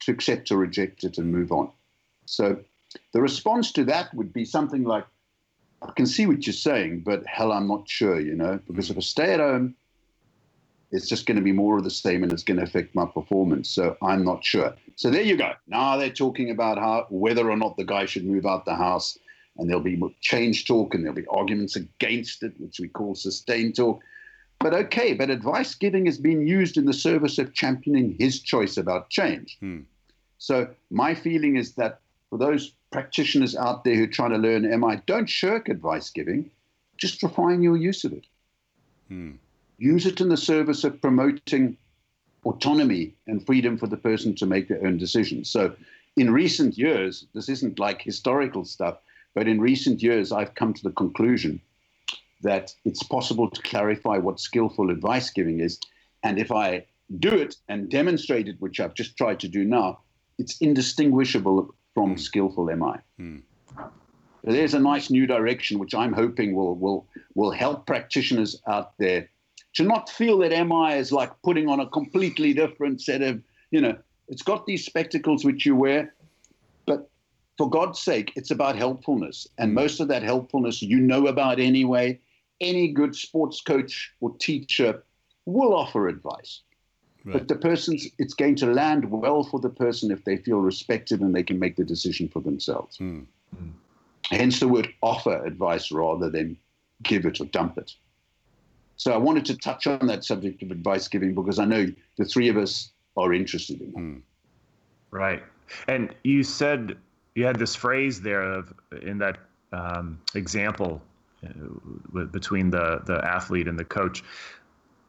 [0.01, 1.71] to accept or reject it and move on.
[2.25, 2.59] So
[3.13, 5.05] the response to that would be something like,
[5.81, 8.97] I can see what you're saying, but hell, I'm not sure, you know, because if
[8.97, 9.75] I stay at home,
[10.91, 13.05] it's just going to be more of the same and it's going to affect my
[13.05, 13.69] performance.
[13.69, 14.73] So I'm not sure.
[14.95, 15.51] So there you go.
[15.67, 19.17] Now they're talking about how whether or not the guy should move out the house,
[19.57, 23.75] and there'll be change talk and there'll be arguments against it, which we call sustained
[23.75, 24.01] talk.
[24.59, 28.77] But okay, but advice giving has been used in the service of championing his choice
[28.77, 29.57] about change.
[29.59, 29.81] Hmm.
[30.37, 31.99] So my feeling is that
[32.29, 36.49] for those practitioners out there who are trying to learn MI, don't shirk advice giving,
[36.97, 38.25] just refine your use of it.
[39.09, 39.31] Hmm.
[39.77, 41.77] Use it in the service of promoting
[42.45, 45.49] autonomy and freedom for the person to make their own decisions.
[45.49, 45.75] So
[46.15, 48.97] in recent years, this isn't like historical stuff,
[49.33, 51.59] but in recent years, I've come to the conclusion
[52.45, 55.79] that it's possible to clarify what skillful advice giving is.
[56.23, 56.85] And if I
[57.19, 59.99] do it and demonstrate it, which I've just tried to do now,
[60.37, 62.97] it's indistinguishable from skillful MI.
[63.17, 63.37] Hmm.
[63.77, 68.97] So there's a nice new direction, which I'm hoping will will will help practitioners out
[68.99, 69.29] there
[69.75, 73.41] to not feel that MI is like putting on a completely different set of,
[73.71, 76.13] you know, it's got these spectacles which you wear,
[76.85, 77.09] but
[77.57, 79.47] for God's sake, it's about helpfulness.
[79.57, 82.19] And most of that helpfulness you know about anyway.
[82.61, 85.03] Any good sports coach or teacher
[85.45, 86.61] will offer advice.
[87.23, 87.33] Right.
[87.33, 91.21] But the person's, it's going to land well for the person if they feel respected
[91.21, 92.97] and they can make the decision for themselves.
[92.97, 93.21] Hmm.
[94.29, 96.57] Hence the word offer advice rather than
[97.03, 97.93] give it or dump it.
[98.97, 101.87] So I wanted to touch on that subject of advice giving because I know
[102.17, 103.93] the three of us are interested in it.
[103.93, 104.17] Hmm.
[105.11, 105.43] Right.
[105.87, 106.97] And you said
[107.35, 109.37] you had this phrase there of in that
[109.73, 111.01] um, example with,
[112.31, 114.23] between the the athlete and the coach.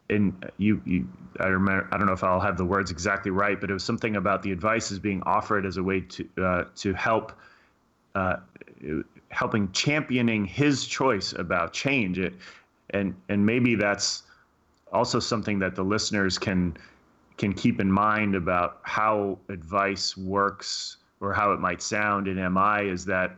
[0.08, 1.08] And you, you,
[1.40, 1.88] I remember.
[1.90, 4.42] I don't know if I'll have the words exactly right, but it was something about
[4.42, 7.32] the advice is being offered as a way to uh, to help
[8.14, 8.36] uh,
[9.30, 12.18] helping championing his choice about change.
[12.18, 12.34] It,
[12.90, 14.22] and and maybe that's
[14.92, 16.76] also something that the listeners can
[17.36, 22.88] can keep in mind about how advice works or how it might sound in MI
[22.88, 23.36] is that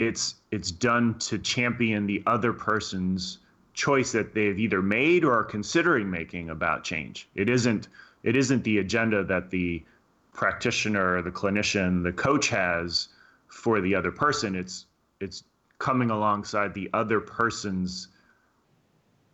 [0.00, 3.38] it's it's done to champion the other person's
[3.74, 7.28] choice that they've either made or are considering making about change.
[7.34, 7.88] It isn't
[8.22, 9.84] it isn't the agenda that the
[10.32, 13.08] practitioner, the clinician, the coach has
[13.48, 14.54] for the other person.
[14.54, 14.86] It's
[15.20, 15.44] it's
[15.78, 18.08] coming alongside the other person's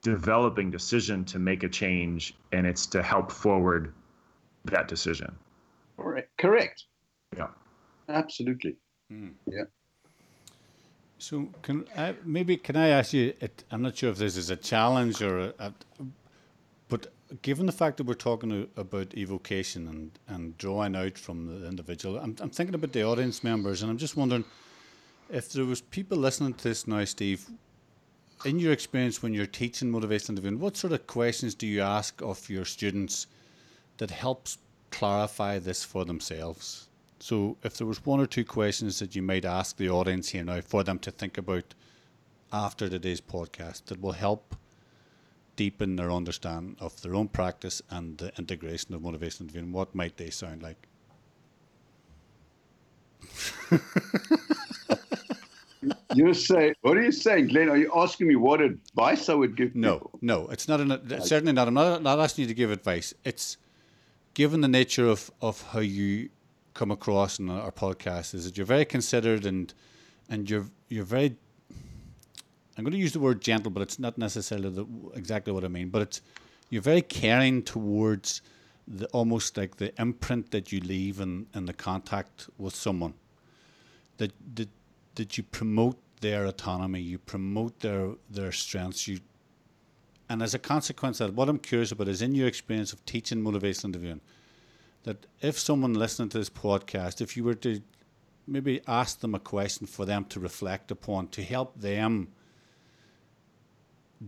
[0.03, 3.93] developing decision to make a change and it's to help forward
[4.65, 5.35] that decision.
[5.97, 6.31] Correct.
[6.39, 6.85] Correct.
[7.37, 7.49] Yeah.
[8.09, 8.77] Absolutely.
[9.13, 9.33] Mm.
[9.47, 9.65] Yeah.
[11.19, 13.33] So can I, maybe can I ask you?
[13.71, 15.73] I'm not sure if this is a challenge or a, a,
[16.89, 17.13] but
[17.43, 22.19] given the fact that we're talking about evocation and, and drawing out from the individual,
[22.19, 24.45] I'm, I'm thinking about the audience members, and I'm just wondering
[25.31, 27.47] if there was people listening to this now, Steve.
[28.45, 32.21] In your experience, when you're teaching motivational interviewing, what sort of questions do you ask
[32.21, 33.27] of your students
[33.97, 34.59] that helps
[34.91, 36.86] clarify this for themselves?
[37.27, 40.45] So, if there was one or two questions that you might ask the audience here
[40.45, 41.75] now for them to think about
[42.53, 44.55] after today's podcast that will help
[45.57, 49.93] deepen their understanding of their own practice and the integration of motivation motivational interviewing, what
[49.93, 50.87] might they sound like?
[56.15, 57.69] You're saying, what are you saying, Glenn?
[57.69, 59.75] Are you asking me what advice I would give?
[59.75, 60.21] No, people?
[60.23, 60.81] no, it's not.
[60.81, 61.67] An, certainly not.
[61.67, 63.15] I'm not, not asking you to give advice.
[63.25, 63.57] It's
[64.35, 66.29] given the nature of, of how you
[66.77, 69.75] come across in our podcast is that you're very considered and
[70.29, 71.37] and you're you're very.
[72.77, 75.69] I'm going to use the word gentle, but it's not necessarily the, exactly what I
[75.69, 75.89] mean.
[75.89, 76.21] But it's
[76.69, 78.43] you're very caring towards
[78.87, 83.15] the almost like the imprint that you leave in, in the contact with someone.
[84.19, 84.69] That that
[85.15, 89.21] that you promote their autonomy, you promote their their strengths, you
[90.29, 93.05] and as a consequence of that, what I'm curious about is in your experience of
[93.07, 94.21] teaching motivational interviewing,
[95.07, 97.81] that if someone listening to this podcast, if you were to
[98.47, 102.29] maybe ask them a question for them to reflect upon to help them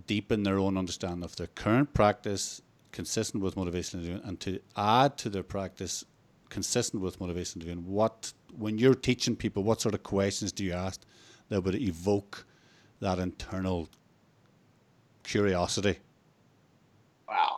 [0.06, 2.62] deepen their own understanding of their current practice
[2.92, 6.04] consistent with motivational interviewing and to add to their practice
[6.48, 10.72] consistent with motivational interviewing, what when you're teaching people, what sort of questions do you
[10.72, 11.00] ask
[11.48, 12.46] that would evoke
[13.00, 13.88] that internal
[15.24, 15.98] curiosity?
[17.28, 17.57] Wow.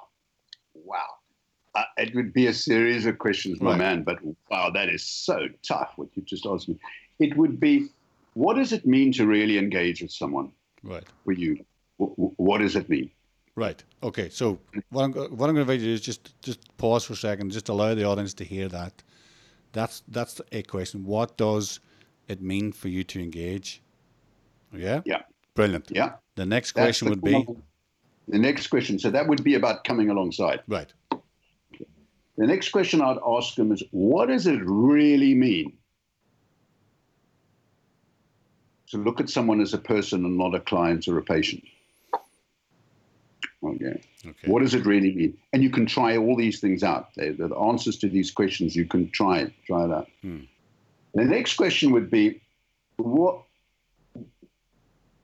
[1.75, 3.79] Uh, it would be a series of questions, my Right.
[3.79, 4.19] man, but
[4.51, 6.77] wow, that is so tough what you just asked me.
[7.21, 7.89] It would be
[8.35, 10.51] what does it mean to really engage with someone
[10.83, 11.05] Right.
[11.25, 11.65] for you?
[11.99, 13.11] W- What does it mean?
[13.57, 13.83] Right.
[14.03, 14.29] Okay.
[14.31, 14.59] So
[14.91, 17.13] what I'm what I'm going to invite you to do is just just pause for
[17.13, 19.03] a second, just allow the audience to hear that.
[19.73, 21.05] That's that's a question.
[21.05, 21.81] What does
[22.29, 23.83] it mean for you to engage?
[24.73, 25.03] Yeah.
[25.05, 25.23] Yeah.
[25.55, 25.91] Brilliant.
[25.91, 26.13] Yeah.
[26.37, 27.47] The next That's question the would be
[28.29, 28.99] the next question.
[28.99, 30.61] So that would be about coming alongside.
[30.69, 30.93] right.
[32.41, 35.75] The next question I'd ask them is what does it really mean
[38.89, 41.63] to look at someone as a person and not a client or a patient?
[43.63, 44.01] Okay.
[44.27, 44.47] Okay.
[44.47, 45.37] What does it really mean?
[45.53, 47.15] And you can try all these things out.
[47.15, 50.09] The answers to these questions, you can try it, try it out.
[50.23, 50.45] Hmm.
[51.13, 52.41] The next question would be,
[52.97, 53.43] what,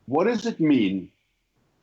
[0.04, 1.10] what does it mean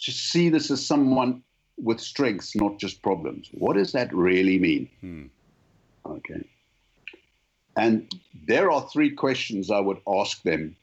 [0.01, 1.41] to see this as someone
[1.77, 3.49] with strengths, not just problems?
[3.51, 4.89] What does that really mean?
[5.01, 5.25] Hmm.
[6.05, 6.47] Okay.
[7.75, 8.13] And
[8.47, 10.75] there are three questions I would ask them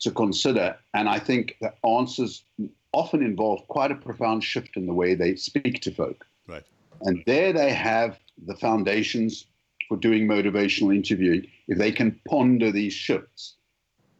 [0.00, 0.76] to consider.
[0.94, 2.44] And I think the answers
[2.92, 6.26] often involve quite a profound shift in the way they speak to folk.
[6.46, 6.64] Right.
[7.02, 9.46] And there they have the foundations
[9.88, 13.54] for doing motivational interviewing if they can ponder these shifts.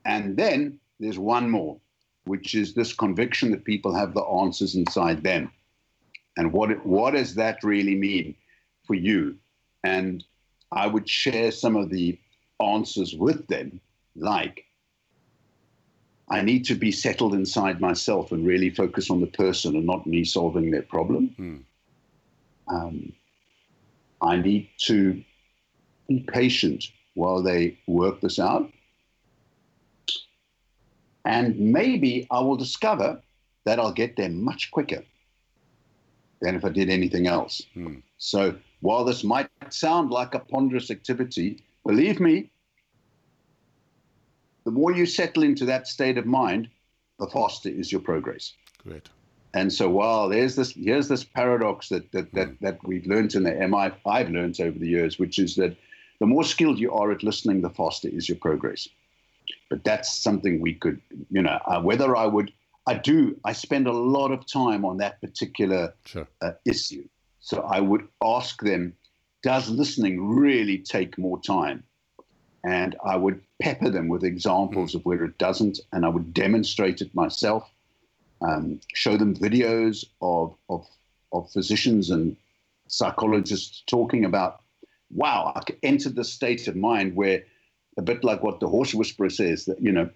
[0.04, 1.78] And then there's one more,
[2.24, 5.50] which is this conviction that people have the answers inside them.
[6.36, 8.34] And what, what does that really mean
[8.86, 9.36] for you?
[9.84, 10.24] And
[10.70, 12.18] I would share some of the
[12.60, 13.80] answers with them,
[14.16, 14.64] like,
[16.28, 20.06] I need to be settled inside myself and really focus on the person and not
[20.06, 21.28] me solving their problem.
[21.36, 21.56] Hmm.
[22.68, 23.12] Um,
[24.22, 25.22] I need to
[26.08, 28.72] be patient while they work this out.
[31.24, 33.20] And maybe I will discover
[33.64, 35.04] that I'll get there much quicker
[36.42, 37.62] than if I did anything else.
[37.72, 37.96] Hmm.
[38.18, 42.50] So while this might sound like a ponderous activity, believe me,
[44.64, 46.68] the more you settle into that state of mind,
[47.18, 48.52] the faster is your progress.
[48.78, 49.08] Great.
[49.54, 53.42] And so while there's this here's this paradox that that that, that we've learned in
[53.44, 55.76] the MI I've learned over the years, which is that
[56.20, 58.88] the more skilled you are at listening, the faster is your progress.
[59.68, 62.52] but that's something we could, you know, uh, whether I would,
[62.86, 66.26] I do, I spend a lot of time on that particular Sure.
[66.40, 67.08] uh, issue.
[67.40, 68.94] So I would ask them,
[69.42, 71.84] does listening really take more time?
[72.64, 77.00] And I would pepper them with examples of where it doesn't, and I would demonstrate
[77.00, 77.68] it myself,
[78.40, 80.86] um, show them videos of, of,
[81.32, 82.36] of physicians and
[82.86, 84.60] psychologists talking about,
[85.10, 87.44] wow, I could enter the state of mind where,
[87.98, 90.08] a bit like what the horse whisperer says, that, you know,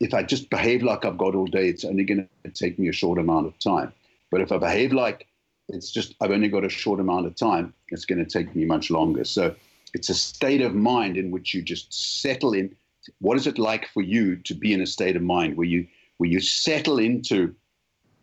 [0.00, 2.88] if I just behave like I've got all day, it's only going to take me
[2.88, 3.92] a short amount of time.
[4.30, 5.26] But if I behave like
[5.68, 8.64] it's just I've only got a short amount of time, it's going to take me
[8.64, 9.24] much longer.
[9.24, 9.54] So
[9.94, 12.74] it's a state of mind in which you just settle in.
[13.20, 15.86] What is it like for you to be in a state of mind where you
[16.18, 17.54] where you settle into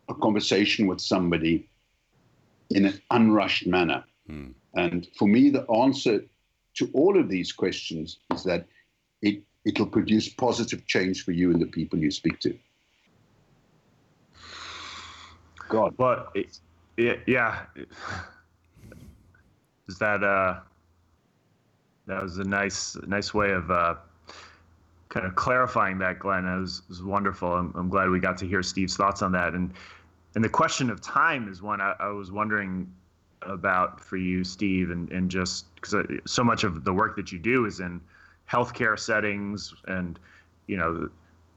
[0.08, 1.68] a conversation with somebody
[2.70, 4.04] in an unrushed manner?
[4.26, 4.50] Hmm.
[4.74, 6.24] And for me, the answer
[6.74, 8.66] to all of these questions is that
[9.22, 12.56] it it'll produce positive change for you and the people you speak to.
[15.68, 16.58] God, Well, it,
[16.96, 17.64] it, yeah.
[19.88, 20.60] Is that uh,
[22.06, 23.96] that was a nice nice way of uh,
[25.08, 26.44] kind of clarifying that, Glenn.
[26.44, 27.52] It was, was wonderful.
[27.52, 29.54] I'm, I'm glad we got to hear Steve's thoughts on that.
[29.54, 29.72] And
[30.36, 32.92] and the question of time is one I, I was wondering
[33.42, 37.38] about for you, Steve, and and just because so much of the work that you
[37.40, 38.00] do is in
[38.50, 40.18] healthcare settings, and
[40.66, 41.08] you know,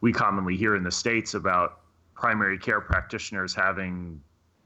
[0.01, 1.79] we commonly hear in the states about
[2.15, 4.21] primary care practitioners having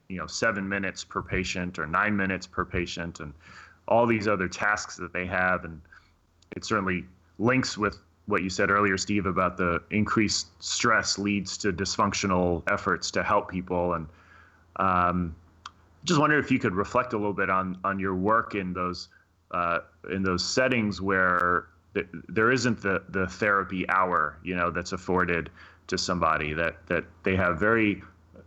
[0.08, 3.32] you know seven minutes per patient or nine minutes per patient and
[3.88, 5.64] all these other tasks that they have.
[5.64, 5.80] And
[6.56, 7.04] it certainly
[7.38, 13.10] links with what you said earlier steve about the increased stress leads to dysfunctional efforts
[13.10, 13.94] to help people.
[13.94, 14.06] And
[14.76, 15.36] um,
[16.04, 19.08] just wonder if you could reflect a little bit on on your work in those
[19.50, 21.66] uh, in those settings where
[22.28, 25.50] there isn't the the therapy hour you know that's afforded
[25.86, 28.02] to somebody that that they have very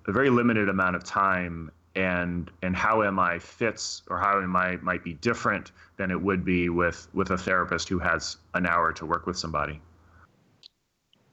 [0.08, 5.04] a very limited amount of time and and how MI fits or how MI might
[5.04, 9.06] be different than it would be with with a therapist who has an hour to
[9.06, 9.82] work with somebody.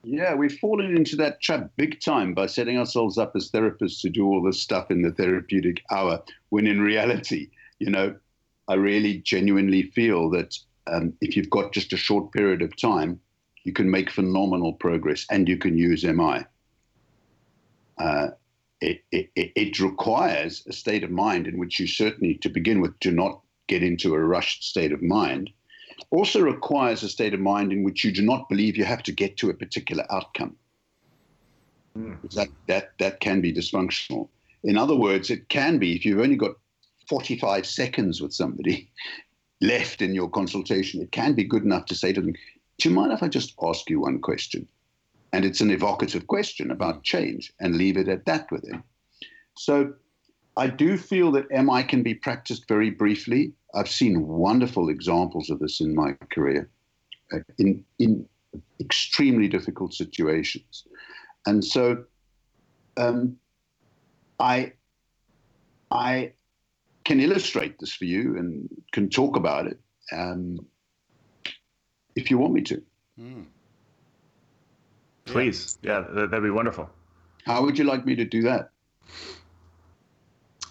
[0.03, 4.11] Yeah, we've fallen into that trap big time by setting ourselves up as therapists to
[4.11, 7.49] do all this stuff in the therapeutic hour, when in reality,
[7.79, 8.15] you know,
[8.69, 13.21] I really genuinely feel that um, if you've got just a short period of time,
[13.65, 16.45] you can make phenomenal progress and you can use MI.
[17.99, 18.29] Uh,
[18.81, 22.99] it, it, it requires a state of mind in which you certainly, to begin with,
[23.01, 25.51] do not get into a rushed state of mind
[26.11, 29.13] also requires a state of mind in which you do not believe you have to
[29.13, 30.57] get to a particular outcome.
[31.97, 32.33] Mm.
[32.35, 34.29] That, that, that can be dysfunctional.
[34.65, 36.57] In other words, it can be if you've only got
[37.09, 38.91] 45 seconds with somebody
[39.61, 42.35] left in your consultation, it can be good enough to say to them,
[42.79, 44.67] Do you mind if I just ask you one question?
[45.33, 48.85] And it's an evocative question about change and leave it at that with him.
[49.57, 49.95] So
[50.57, 53.53] I do feel that MI can be practiced very briefly.
[53.75, 56.71] I've seen wonderful examples of this in my career
[57.33, 58.29] uh, in, in
[58.81, 60.85] extremely difficult situations.
[61.47, 62.05] And so
[62.97, 63.37] um,
[64.39, 64.73] I,
[65.91, 66.33] I
[67.05, 69.79] can illustrate this for you and can talk about it
[70.13, 70.59] um,
[72.17, 72.83] if you want me to.
[73.21, 73.45] Mm.
[75.25, 76.89] Please, yeah, yeah that'd be wonderful.
[77.45, 78.71] How would you like me to do that?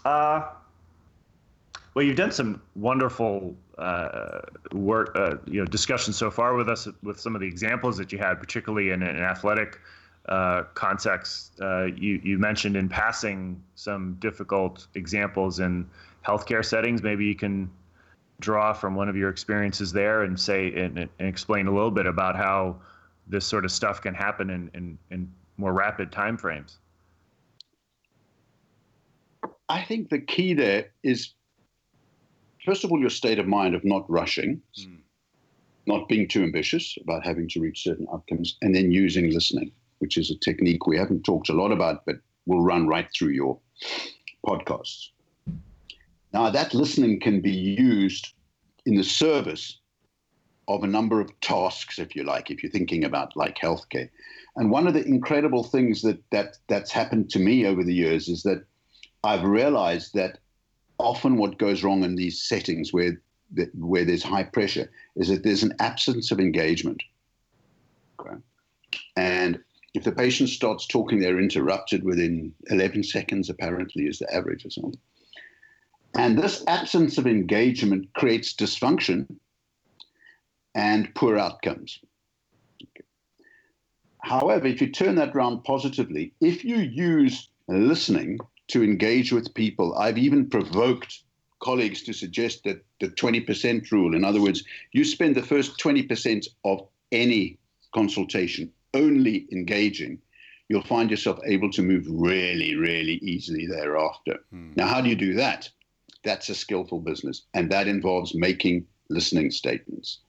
[0.06, 0.50] Uh,
[1.94, 4.42] well, you've done some wonderful uh,
[4.74, 8.12] work, uh, you know, discussion so far with us with some of the examples that
[8.12, 9.80] you had, particularly in an athletic
[10.28, 11.60] uh, context.
[11.62, 15.88] Uh, you you mentioned in passing some difficult examples in
[16.26, 17.01] healthcare settings.
[17.03, 17.69] Maybe you can
[18.39, 22.05] draw from one of your experiences there and say and, and explain a little bit
[22.05, 22.78] about how
[23.28, 26.80] this sort of stuff can happen in, in, in more rapid time frames.
[29.69, 31.34] I think the key there is,
[32.65, 34.97] first of all, your state of mind of not rushing, mm.
[35.88, 40.17] not being too ambitious about having to reach certain outcomes, and then using listening, which
[40.17, 43.57] is a technique we haven't talked a lot about, but will run right through your
[44.45, 45.09] podcasts.
[46.34, 48.34] Now, that listening can be used
[48.86, 49.80] in the service
[50.68, 54.10] of a number of tasks, if you like, if you're thinking about like healthcare.
[54.56, 58.28] And one of the incredible things that, that that's happened to me over the years
[58.28, 58.66] is that
[59.24, 60.40] I've realized that
[61.00, 63.22] often what goes wrong in these settings where
[63.76, 67.04] where there's high pressure is that there's an absence of engagement.
[68.20, 68.36] Okay.
[69.16, 69.60] And
[69.94, 74.72] if the patient starts talking, they're interrupted within 11 seconds, apparently, is the average or
[74.72, 75.00] something.
[76.16, 79.28] And this absence of engagement creates dysfunction
[80.76, 81.99] and poor outcomes.
[84.20, 88.39] However, if you turn that around positively, if you use listening
[88.70, 91.24] to engage with people, I've even provoked
[91.61, 96.47] colleagues to suggest that the 20% rule, in other words, you spend the first 20%
[96.64, 97.57] of any
[97.93, 100.20] consultation only engaging,
[100.70, 104.39] you'll find yourself able to move really, really easily thereafter.
[104.51, 104.74] Hmm.
[104.76, 105.70] Now, how do you do that?
[106.24, 110.19] That's a skillful business, and that involves making listening statements.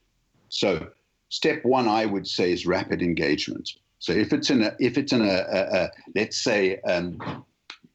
[0.49, 0.87] So,
[1.29, 3.69] step one, I would say, is rapid engagement.
[3.99, 7.45] So, if it's in a, if it's in a, a, a let's say, um,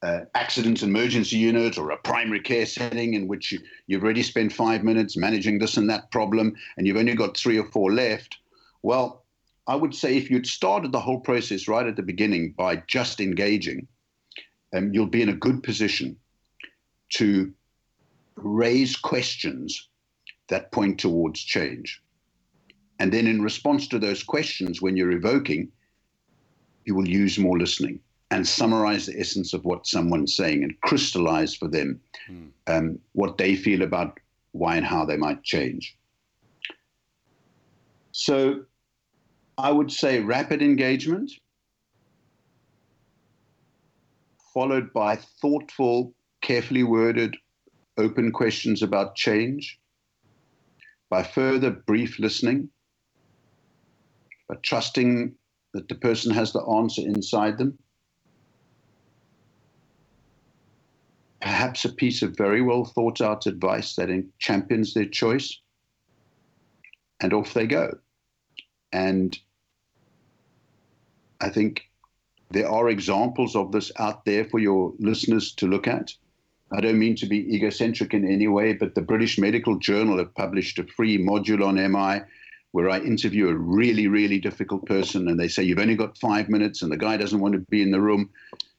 [0.03, 4.51] uh, accident emergency unit or a primary care setting in which you, you've already spent
[4.51, 8.37] five minutes managing this and that problem, and you've only got three or four left,
[8.81, 9.23] well,
[9.67, 13.19] I would say if you'd started the whole process right at the beginning by just
[13.19, 13.87] engaging,
[14.73, 16.17] um, you'll be in a good position
[17.13, 17.53] to
[18.35, 19.89] raise questions
[20.49, 22.01] that point towards change.
[22.99, 25.71] And then, in response to those questions, when you're evoking,
[26.85, 31.55] you will use more listening and summarize the essence of what someone's saying and crystallize
[31.55, 32.49] for them mm.
[32.67, 34.19] um, what they feel about
[34.53, 35.97] why and how they might change.
[38.11, 38.65] So,
[39.57, 41.31] I would say rapid engagement,
[44.53, 47.35] followed by thoughtful, carefully worded,
[47.97, 49.79] open questions about change,
[51.09, 52.69] by further brief listening,
[54.47, 55.35] by trusting
[55.73, 57.77] that the person has the answer inside them.
[61.41, 65.59] Perhaps a piece of very well thought out advice that champions their choice,
[67.19, 67.97] and off they go.
[68.91, 69.37] And
[71.39, 71.89] I think
[72.51, 76.13] there are examples of this out there for your listeners to look at.
[76.73, 80.33] I don't mean to be egocentric in any way, but the British Medical Journal have
[80.35, 82.25] published a free module on MI
[82.71, 86.47] where I interview a really, really difficult person and they say, You've only got five
[86.47, 88.29] minutes and the guy doesn't want to be in the room.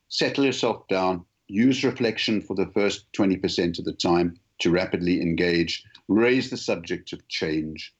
[0.08, 5.84] Settle yourself down, use reflection for the first 20% of the time to rapidly engage,
[6.08, 7.94] raise the subject of change,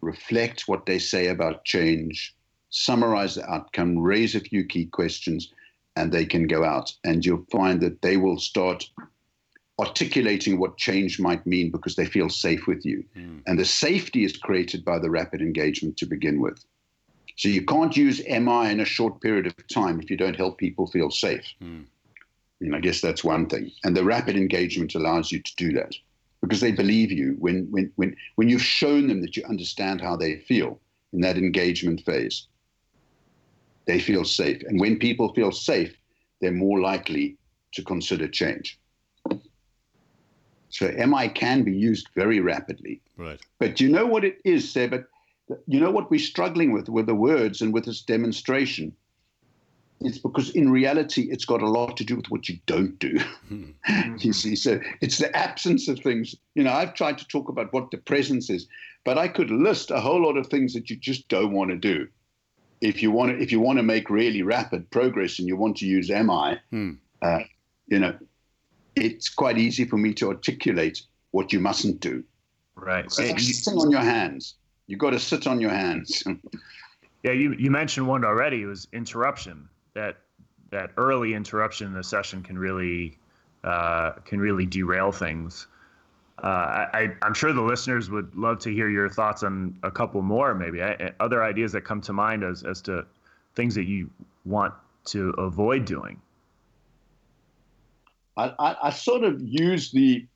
[0.00, 2.34] reflect what they say about change,
[2.70, 5.52] summarize the outcome, raise a few key questions,
[5.96, 6.92] and they can go out.
[7.04, 8.84] And you'll find that they will start
[9.78, 13.04] articulating what change might mean because they feel safe with you.
[13.16, 13.42] Mm.
[13.46, 16.64] And the safety is created by the rapid engagement to begin with.
[17.36, 20.58] So you can't use MI in a short period of time if you don't help
[20.58, 21.44] people feel safe.
[21.60, 21.86] Mm.
[22.60, 23.72] And I guess that's one thing.
[23.82, 25.94] And the rapid engagement allows you to do that
[26.40, 30.14] because they believe you when, when, when, when you've shown them that you understand how
[30.14, 30.78] they feel
[31.12, 32.46] in that engagement phase.
[33.86, 34.62] They feel safe.
[34.62, 35.96] And when people feel safe,
[36.40, 37.36] they're more likely
[37.72, 38.78] to consider change.
[40.70, 43.00] So MI can be used very rapidly.
[43.16, 43.40] Right.
[43.60, 45.04] But you know what it is, Seb?
[45.66, 48.92] You know what we're struggling with with the words and with this demonstration?
[50.00, 53.18] It's because in reality, it's got a lot to do with what you don't do.
[53.50, 54.16] Mm-hmm.
[54.18, 56.34] you see, so it's the absence of things.
[56.54, 58.66] You know, I've tried to talk about what the presence is,
[59.04, 61.76] but I could list a whole lot of things that you just don't want to
[61.76, 62.08] do.
[62.84, 65.76] If you want to, if you want to make really rapid progress and you want
[65.78, 66.92] to use MI, hmm.
[67.22, 67.40] uh,
[67.86, 68.14] you know,
[68.94, 72.22] it's quite easy for me to articulate what you mustn't do.
[72.76, 73.10] Right.
[73.10, 74.54] So sitting on your hands.
[74.86, 76.22] You've got to sit on your hands.
[77.22, 78.62] yeah, you, you mentioned one already.
[78.62, 79.68] It was interruption.
[79.94, 80.18] That
[80.70, 83.18] that early interruption in the session can really
[83.62, 85.68] uh, can really derail things.
[86.42, 90.20] Uh, I, am sure the listeners would love to hear your thoughts on a couple
[90.20, 93.06] more, maybe I, other ideas that come to mind as as to
[93.54, 94.10] things that you
[94.44, 94.74] want
[95.06, 96.20] to avoid doing.
[98.36, 100.26] I, I, I sort of use the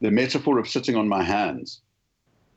[0.00, 1.82] the metaphor of sitting on my hands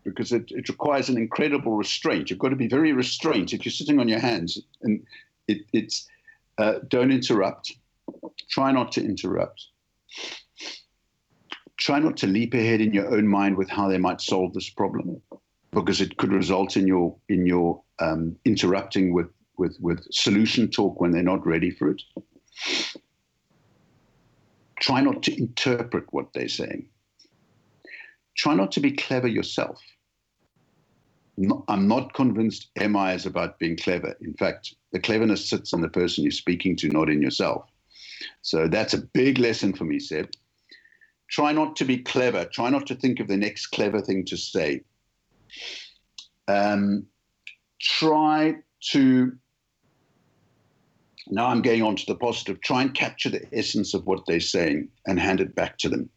[0.04, 2.30] because it, it requires an incredible restraint.
[2.30, 5.06] You've got to be very restrained if you're sitting on your hands, and
[5.48, 6.08] it, it's
[6.58, 7.74] uh, don't interrupt.
[8.50, 9.68] Try not to interrupt.
[11.78, 14.70] Try not to leap ahead in your own mind with how they might solve this
[14.70, 15.22] problem,
[15.72, 21.02] because it could result in your in your um, interrupting with with with solution talk
[21.02, 22.02] when they're not ready for it
[24.80, 26.88] Try not to interpret what they're saying.
[28.38, 29.80] Try not to be clever yourself.
[31.68, 34.16] I'm not convinced MI is about being clever.
[34.22, 37.66] In fact, the cleverness sits in the person you're speaking to, not in yourself.
[38.42, 40.30] So that's a big lesson for me, Seb.
[41.30, 42.46] Try not to be clever.
[42.46, 44.82] Try not to think of the next clever thing to say.
[46.48, 47.06] Um,
[47.80, 48.56] try
[48.92, 49.32] to
[51.28, 52.62] now I'm going on to the positive.
[52.62, 56.10] Try and capture the essence of what they're saying and hand it back to them.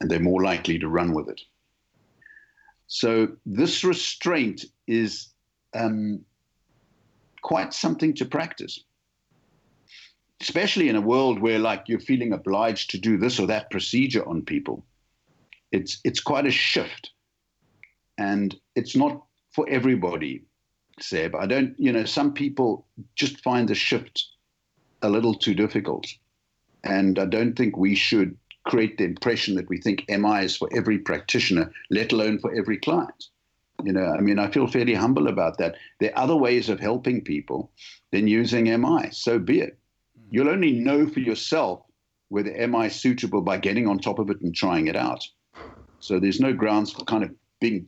[0.00, 1.40] And they're more likely to run with it.
[2.86, 5.28] So this restraint is
[5.74, 6.24] um,
[7.42, 8.84] quite something to practice.
[10.40, 14.26] Especially in a world where, like, you're feeling obliged to do this or that procedure
[14.26, 14.84] on people,
[15.70, 17.10] it's it's quite a shift,
[18.18, 19.22] and it's not
[19.52, 20.42] for everybody.
[21.00, 24.26] Seb, I don't, you know, some people just find the shift
[25.02, 26.06] a little too difficult,
[26.84, 30.68] and I don't think we should create the impression that we think MI is for
[30.74, 33.28] every practitioner, let alone for every client.
[33.84, 35.76] You know, I mean, I feel fairly humble about that.
[35.98, 37.72] There are other ways of helping people
[38.12, 39.10] than using MI.
[39.10, 39.79] So be it.
[40.30, 41.82] You'll only know for yourself
[42.28, 45.26] whether MI is suitable by getting on top of it and trying it out.
[45.98, 47.86] So there's no grounds for kind of being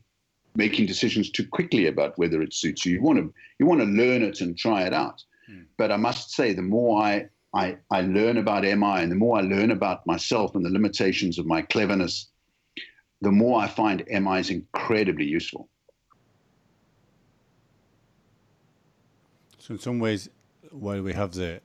[0.55, 2.95] making decisions too quickly about whether it suits you.
[2.95, 5.23] You want to you want to learn it and try it out.
[5.51, 5.67] Mm.
[5.79, 9.39] But I must say, the more I, I I learn about MI and the more
[9.39, 12.29] I learn about myself and the limitations of my cleverness,
[13.21, 15.69] the more I find MI is incredibly useful.
[19.59, 20.29] So in some ways,
[20.71, 21.61] while we have the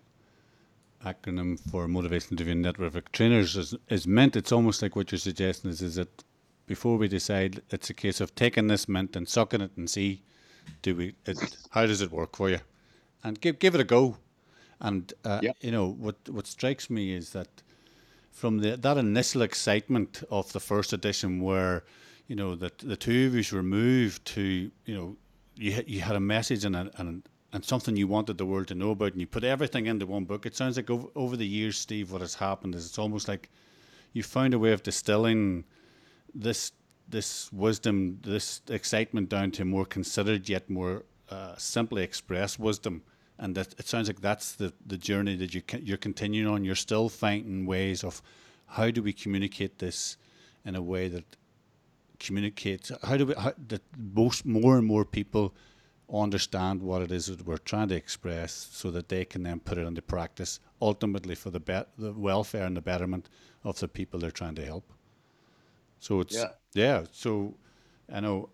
[1.05, 5.19] acronym for Motivation Interviewing Network of Trainers is, is meant, it's almost like what you're
[5.19, 6.23] suggesting is, is that
[6.65, 10.23] before we decide, it's a case of taking this mint and sucking it and see,
[10.81, 12.59] do we, it, how does it work for you?
[13.23, 14.17] And give, give it a go.
[14.79, 15.57] And, uh, yep.
[15.61, 17.47] you know, what, what strikes me is that
[18.31, 21.83] from the, that initial excitement of the first edition where,
[22.27, 25.15] you know, that the two of you were moved to, you know,
[25.55, 27.23] you, you had a message and, a, and
[27.53, 30.25] and something you wanted the world to know about, and you put everything into one
[30.25, 30.45] book.
[30.45, 33.49] It sounds like over, over the years, Steve, what has happened is it's almost like
[34.13, 35.63] you found a way of distilling
[36.33, 36.71] this
[37.09, 43.01] this wisdom, this excitement down to more considered yet more uh, simply expressed wisdom.
[43.39, 46.65] And that it sounds like that's the, the journey that you you're continuing on.
[46.65, 48.21] You're still finding ways of
[48.65, 50.17] how do we communicate this
[50.65, 51.37] in a way that
[52.19, 52.91] communicates.
[53.03, 55.53] How do we how, that most more and more people
[56.13, 59.77] understand what it is that we're trying to express so that they can then put
[59.77, 63.29] it into practice ultimately for the be- the welfare and the betterment
[63.63, 64.89] of the people they're trying to help
[65.99, 67.53] so it's yeah, yeah so
[68.11, 68.49] i know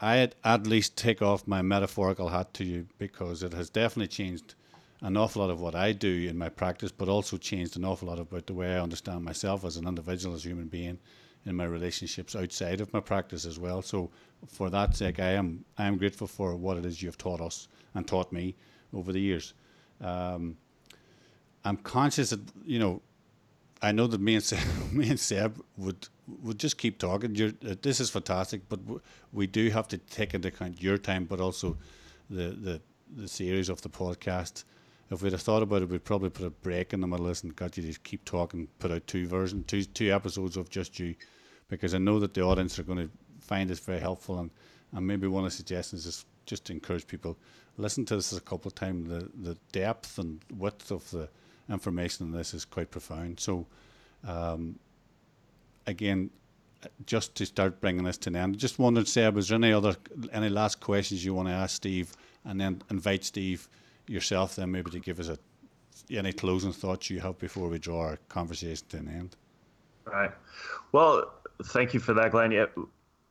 [0.00, 4.54] i at least take off my metaphorical hat to you because it has definitely changed
[5.02, 8.08] an awful lot of what i do in my practice but also changed an awful
[8.08, 10.98] lot about the way i understand myself as an individual as a human being
[11.46, 13.82] in my relationships outside of my practice as well.
[13.82, 14.10] So
[14.48, 17.68] for that sake, I am I am grateful for what it is you've taught us
[17.94, 18.54] and taught me
[18.92, 19.54] over the years.
[20.00, 20.56] Um,
[21.64, 23.02] I'm conscious that you know,
[23.82, 24.60] I know that me and Seb,
[24.92, 26.08] me and Seb would
[26.42, 27.34] would just keep talking.
[27.34, 29.00] You're, uh, this is fantastic, but w-
[29.32, 31.76] we do have to take into account your time, but also
[32.28, 32.80] the the
[33.16, 34.64] the series of the podcast.
[35.10, 37.30] If we'd have thought about it, we'd probably put a break in the middle of
[37.32, 40.70] this and got you to keep talking, put out two versions, two two episodes of
[40.70, 41.14] just you,
[41.68, 43.10] because I know that the audience are going to
[43.50, 44.38] find this very helpful.
[44.38, 44.50] And,
[44.92, 47.36] and maybe one of the suggestions is just to encourage people
[47.76, 49.08] listen to this a couple of times.
[49.08, 51.28] The the depth and width of the
[51.68, 53.40] information in this is quite profound.
[53.40, 53.66] So,
[54.26, 54.78] um,
[55.86, 56.30] again,
[57.06, 59.96] just to start bringing this to an end, just wondered, Seb, is there any other
[60.32, 62.12] any last questions you want to ask Steve,
[62.44, 63.68] and then invite Steve
[64.06, 65.38] yourself then maybe to give us a,
[66.10, 69.36] any closing thoughts you have before we draw our conversation to an end.
[70.04, 70.32] Right.
[70.92, 71.32] Well,
[71.66, 72.50] thank you for that, Glenn.
[72.50, 72.66] Yeah,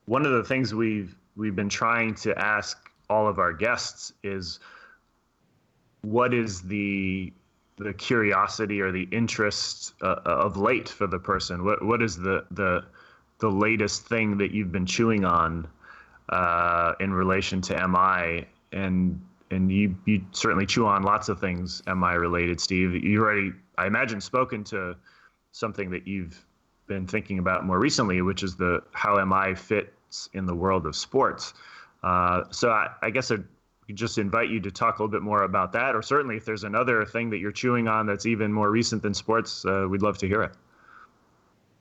[0.09, 4.59] one of the things we've we've been trying to ask all of our guests is
[6.01, 7.31] what is the
[7.77, 11.63] the curiosity or the interest uh, of late for the person?
[11.63, 12.85] What what is the the
[13.37, 15.67] the latest thing that you've been chewing on
[16.29, 18.47] uh, in relation to MI?
[18.71, 19.21] And
[19.51, 22.95] and you you certainly chew on lots of things MI related, Steve.
[22.95, 24.95] You already, I imagine, spoken to
[25.51, 26.43] something that you've
[26.87, 29.91] been thinking about more recently, which is the how MI fits
[30.33, 31.53] in the world of sports.
[32.03, 33.43] Uh, so I, I guess I'd
[33.93, 36.63] just invite you to talk a little bit more about that, or certainly if there's
[36.63, 40.17] another thing that you're chewing on that's even more recent than sports, uh, we'd love
[40.19, 40.51] to hear it.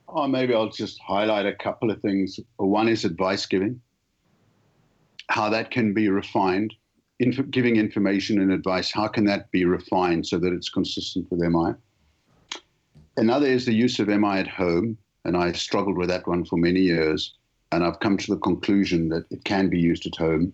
[0.09, 2.40] Oh, maybe I'll just highlight a couple of things.
[2.56, 3.80] One is advice giving,
[5.28, 6.74] how that can be refined
[7.50, 11.72] giving information and advice, how can that be refined so that it's consistent with MI?
[13.16, 16.56] Another is the use of MI at home, and I struggled with that one for
[16.56, 17.34] many years,
[17.73, 20.53] and I've come to the conclusion that it can be used at home,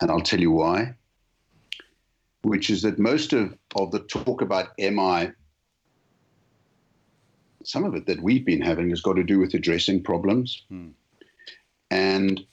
[0.00, 0.94] and I'll tell you why.
[2.42, 5.32] Which is that most of, of the talk about MI,
[7.64, 10.62] some of it that we've been having has got to do with addressing problems.
[10.68, 10.88] Hmm.
[11.90, 12.44] And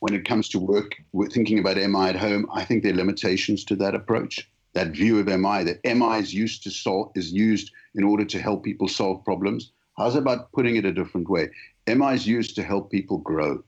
[0.00, 2.96] when it comes to work, we're thinking about MI at home, I think there are
[2.96, 4.48] limitations to that approach.
[4.74, 8.40] That view of MI, that MI is used to solve, is used in order to
[8.40, 9.72] help people solve problems.
[9.98, 11.50] How's about putting it a different way?
[11.88, 13.64] MI is used to help people grow.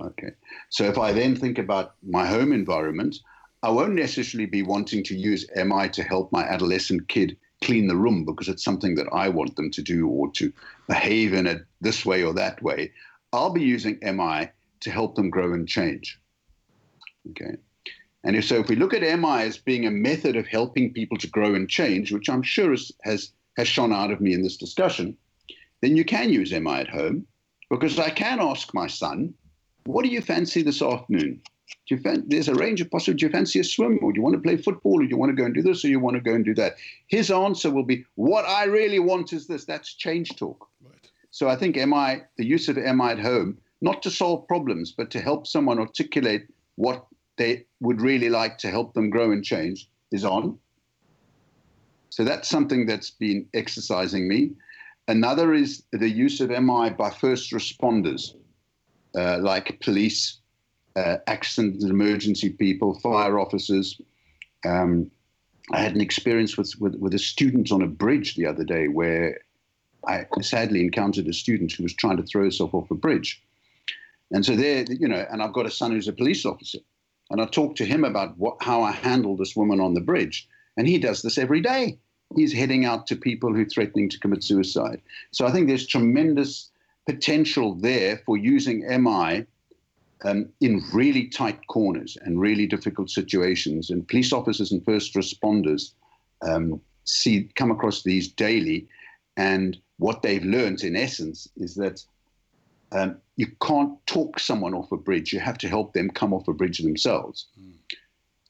[0.00, 0.30] Okay.
[0.70, 3.16] So if I then think about my home environment,
[3.64, 7.96] I won't necessarily be wanting to use MI to help my adolescent kid clean the
[7.96, 10.52] room because it's something that I want them to do or to
[10.86, 12.92] behave in it this way or that way.
[13.32, 14.50] I'll be using MI
[14.80, 16.20] to help them grow and change.
[17.30, 17.56] Okay.
[18.22, 21.18] And if so, if we look at MI as being a method of helping people
[21.18, 24.42] to grow and change, which I'm sure is, has has shone out of me in
[24.42, 25.16] this discussion,
[25.84, 27.26] then you can use MI at home
[27.68, 29.34] because I can ask my son,
[29.84, 31.42] "What do you fancy this afternoon?
[31.86, 33.20] Do you fan- there's a range of possibilities.
[33.20, 35.18] Do you fancy a swim, or do you want to play football, or do you
[35.18, 36.76] want to go and do this, or you want to go and do that?"
[37.08, 40.66] His answer will be, "What I really want is this." That's change talk.
[40.82, 41.10] Right.
[41.30, 45.10] So I think MI, the use of MI at home, not to solve problems, but
[45.10, 46.46] to help someone articulate
[46.76, 47.06] what
[47.36, 50.58] they would really like to help them grow and change, is on.
[52.08, 54.52] So that's something that's been exercising me.
[55.06, 58.34] Another is the use of MI by first responders,
[59.14, 60.38] uh, like police,
[60.96, 64.00] uh, accident and emergency people, fire officers.
[64.64, 65.10] Um,
[65.72, 68.88] I had an experience with, with, with a student on a bridge the other day
[68.88, 69.40] where
[70.06, 73.42] I sadly encountered a student who was trying to throw herself off a bridge.
[74.30, 76.78] And so there, you know, and I've got a son who's a police officer.
[77.30, 80.48] And I talked to him about what, how I handle this woman on the bridge.
[80.76, 81.98] And he does this every day.
[82.36, 85.00] He's heading out to people who are threatening to commit suicide.
[85.30, 86.70] So I think there's tremendous
[87.06, 89.46] potential there for using MI
[90.24, 93.90] um, in really tight corners and really difficult situations.
[93.90, 95.92] And police officers and first responders
[96.42, 98.88] um, see come across these daily.
[99.36, 102.02] And what they've learned, in essence, is that
[102.92, 105.32] um, you can't talk someone off a bridge.
[105.32, 107.46] You have to help them come off a bridge themselves.
[107.60, 107.74] Mm.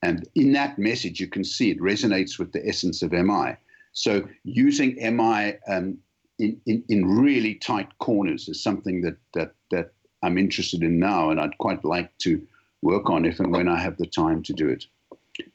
[0.02, 3.56] And in that message, you can see it resonates with the essence of MI.
[3.94, 5.98] So using MI um,
[6.38, 9.92] in, in, in really tight corners is something that, that, that
[10.22, 12.44] I'm interested in now, and I'd quite like to
[12.82, 14.84] work on if and when I have the time to do it.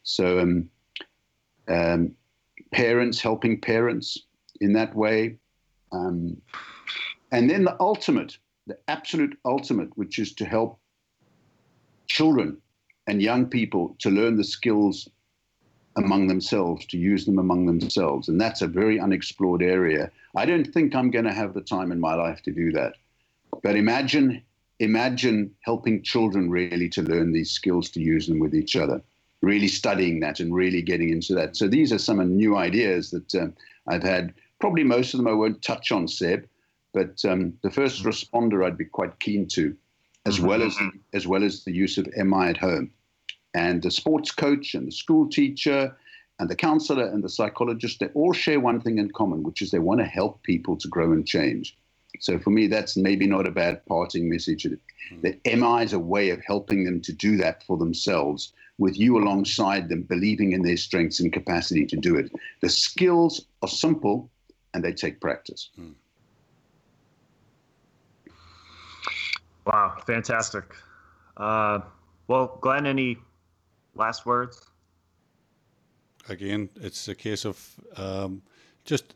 [0.02, 0.70] So, um,
[1.68, 2.16] um,
[2.72, 4.18] parents helping parents
[4.60, 5.36] in that way.
[5.92, 6.40] Um,
[7.32, 10.78] and then the ultimate, the absolute ultimate, which is to help
[12.06, 12.56] children
[13.06, 15.08] and young people to learn the skills
[15.96, 18.28] among themselves, to use them among themselves.
[18.28, 20.10] And that's a very unexplored area.
[20.36, 22.94] I don't think I'm going to have the time in my life to do that.
[23.62, 24.42] But imagine,
[24.78, 29.02] imagine helping children really to learn these skills to use them with each other,
[29.42, 31.56] really studying that and really getting into that.
[31.56, 33.48] So these are some new ideas that uh,
[33.88, 34.32] I've had.
[34.60, 36.46] Probably most of them I won't touch on, Seb,
[36.94, 39.76] but um, the first responder I'd be quite keen to,
[40.26, 40.46] as mm-hmm.
[40.46, 40.76] well as
[41.12, 42.92] as well as the use of MI at home
[43.54, 45.96] and the sports coach and the school teacher
[46.38, 49.70] and the counselor and the psychologist, they all share one thing in common, which is
[49.70, 51.76] they want to help people to grow and change.
[52.18, 54.64] So for me, that's maybe not a bad parting message.
[54.64, 54.78] Mm.
[55.22, 59.18] That MI is a way of helping them to do that for themselves, with you
[59.18, 62.32] alongside them, believing in their strengths and capacity to do it.
[62.62, 64.30] The skills are simple,
[64.74, 65.70] and they take practice.
[65.78, 65.92] Mm.
[69.66, 70.64] Wow, fantastic.
[71.36, 71.80] Uh,
[72.28, 73.18] well, Glenn, any
[73.94, 74.66] last words?
[76.28, 78.42] Again, it's a case of um,
[78.84, 79.14] just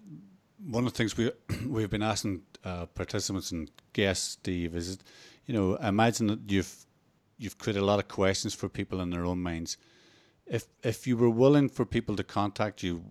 [0.67, 1.31] one of the things we
[1.67, 4.99] we've been asking uh, participants and guests, Steve, is
[5.47, 6.87] you know imagine that you've
[7.39, 9.77] you've created a lot of questions for people in their own minds.
[10.47, 13.05] If if you were willing for people to contact you,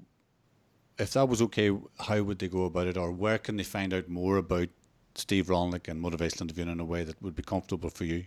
[0.97, 3.93] if that was okay, how would they go about it, or where can they find
[3.93, 4.69] out more about
[5.15, 8.25] Steve Rollnick and motivational interviewing in a way that would be comfortable for you?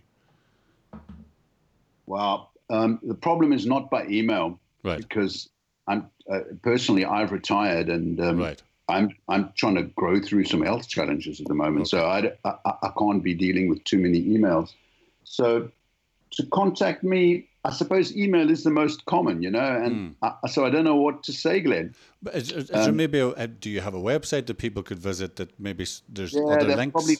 [2.05, 4.97] Well, um, the problem is not by email, right?
[4.97, 5.49] Because
[5.87, 8.61] I'm uh, personally I've retired and um, right.
[8.89, 11.89] I'm I'm trying to grow through some health challenges at the moment, okay.
[11.89, 14.73] so I, I, I can't be dealing with too many emails.
[15.23, 15.69] So
[16.31, 20.15] to contact me, I suppose email is the most common, you know, and mm.
[20.21, 21.93] I, so I don't know what to say, Glenn.
[22.21, 24.99] But is, is um, there maybe a, do you have a website that people could
[24.99, 26.93] visit that maybe there's yeah, other links?
[26.93, 27.17] Probably,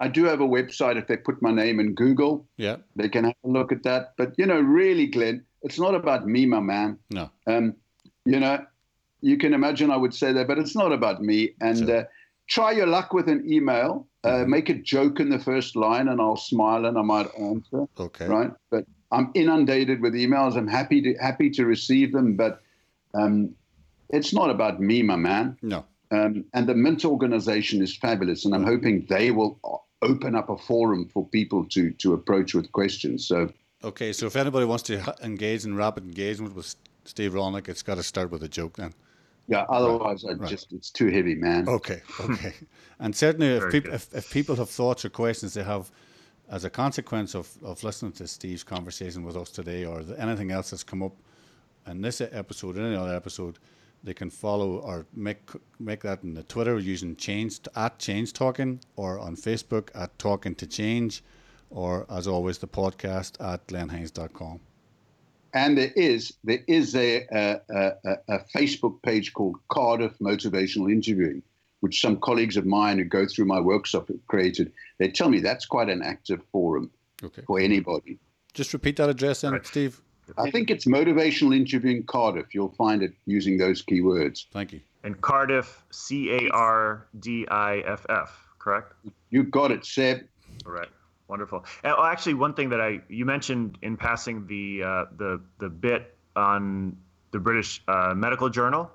[0.00, 0.96] I do have a website.
[0.96, 4.14] If they put my name in Google, yeah, they can have a look at that.
[4.16, 6.98] But you know, really, Glenn, it's not about me, my man.
[7.10, 7.30] No.
[7.46, 7.74] Um,
[8.24, 8.64] you know,
[9.20, 11.54] you can imagine I would say that, but it's not about me.
[11.60, 11.96] And sure.
[12.00, 12.04] uh,
[12.48, 14.06] try your luck with an email.
[14.22, 14.50] Uh, mm-hmm.
[14.50, 17.86] Make a joke in the first line, and I'll smile and I might answer.
[17.98, 18.26] Okay.
[18.26, 20.56] Right, but I'm inundated with emails.
[20.56, 22.62] I'm happy to happy to receive them, but
[23.14, 23.54] um,
[24.10, 25.56] it's not about me, my man.
[25.62, 25.84] No.
[26.10, 29.58] Um, and the Mint organization is fabulous, and I'm hoping they will
[30.04, 33.26] open up a forum for people to to approach with questions.
[33.26, 33.52] So.
[33.82, 36.74] Okay, so if anybody wants to engage in rapid engagement with
[37.04, 38.94] Steve Rollnick, it's got to start with a joke then.
[39.46, 40.40] Yeah, otherwise right.
[40.40, 41.68] I just it's too heavy, man.
[41.68, 42.54] Okay, okay.
[42.98, 45.90] and certainly if people if, if people have thoughts or questions they have
[46.48, 50.50] as a consequence of, of listening to Steve's conversation with us today or the, anything
[50.50, 51.14] else that's come up
[51.86, 53.58] in this episode, or any other episode,
[54.04, 55.50] they can follow or make
[55.80, 60.54] make that in the Twitter using change at change talking or on Facebook at talking
[60.56, 61.22] to change
[61.70, 64.60] or as always the podcast at glennhinds.com.
[65.54, 67.92] And there is there is a, a, a,
[68.28, 71.42] a Facebook page called Cardiff Motivational Interviewing,
[71.80, 74.72] which some colleagues of mine who go through my workshop have created.
[74.98, 76.90] They tell me that's quite an active forum
[77.22, 77.42] okay.
[77.46, 78.18] for anybody.
[78.52, 79.66] Just repeat that address then, right.
[79.66, 80.00] Steve.
[80.38, 82.54] I think it's Motivational Interviewing Cardiff.
[82.54, 84.46] You'll find it using those keywords.
[84.50, 84.80] Thank you.
[85.02, 88.94] And Cardiff, C A R D I F F, correct?
[89.30, 90.26] You got it, Seb.
[90.66, 90.88] All right.
[91.28, 91.64] Wonderful.
[91.82, 95.68] And, oh, actually, one thing that I you mentioned in passing the uh, the the
[95.68, 96.96] bit on
[97.30, 98.90] the British uh, Medical Journal,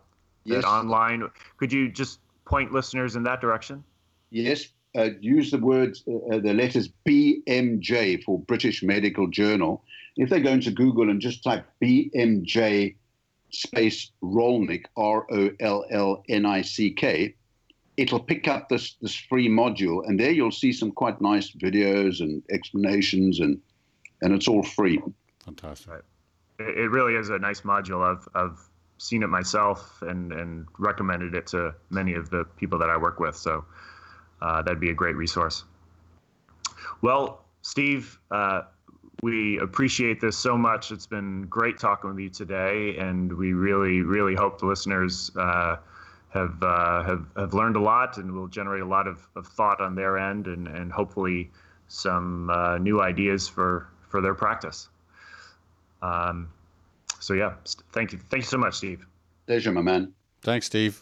[0.45, 0.63] yes.
[0.63, 1.29] online.
[1.57, 3.83] Could you just point listeners in that direction?
[4.31, 4.69] Yes.
[4.97, 9.83] Uh, use the words, uh, uh the letters BMJ for British Medical Journal.
[10.17, 12.95] If they go into Google and just type BMJ
[13.51, 17.35] space Rollnick, R O L L N I C K,
[17.97, 22.21] it'll pick up this this free module, and there you'll see some quite nice videos
[22.21, 23.59] and explanations, and
[24.21, 25.01] and it's all free.
[25.45, 26.03] Fantastic.
[26.59, 28.01] It really is a nice module.
[28.03, 28.59] I've I've
[28.97, 33.19] seen it myself and and recommended it to many of the people that I work
[33.19, 33.35] with.
[33.35, 33.65] So
[34.41, 35.63] uh, that'd be a great resource.
[37.01, 38.63] Well, Steve, uh,
[39.21, 40.91] we appreciate this so much.
[40.91, 45.77] It's been great talking with you today, and we really, really hope the listeners uh,
[46.29, 49.81] have, uh, have have learned a lot and will generate a lot of, of thought
[49.81, 51.49] on their end and, and hopefully
[51.87, 54.89] some uh, new ideas for, for their practice.
[56.01, 56.49] Um,
[57.19, 57.55] so yeah,
[57.91, 59.05] thank you, thank you so much, Steve.
[59.47, 60.13] Pleasure, my man.
[60.41, 61.01] Thanks, Steve.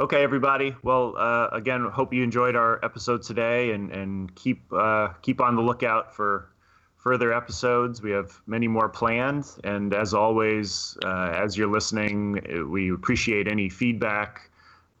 [0.00, 0.76] Okay, everybody.
[0.82, 5.56] Well, uh, again, hope you enjoyed our episode today, and and keep uh, keep on
[5.56, 6.52] the lookout for
[6.98, 8.02] further episodes.
[8.02, 9.46] We have many more planned.
[9.64, 14.50] And as always, uh, as you're listening, we appreciate any feedback,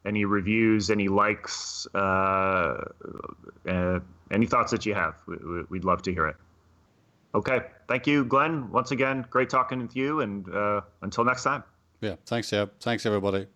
[0.06, 2.84] any reviews, any likes, uh,
[3.68, 4.00] uh,
[4.30, 5.16] any thoughts that you have.
[5.68, 6.36] We'd love to hear it.
[7.34, 7.60] Okay.
[7.88, 8.70] Thank you, Glenn.
[8.70, 10.20] Once again, great talking with you.
[10.20, 11.62] And uh, until next time.
[12.00, 12.14] Yeah.
[12.26, 12.70] Thanks, Seb.
[12.80, 13.46] Thanks, everybody.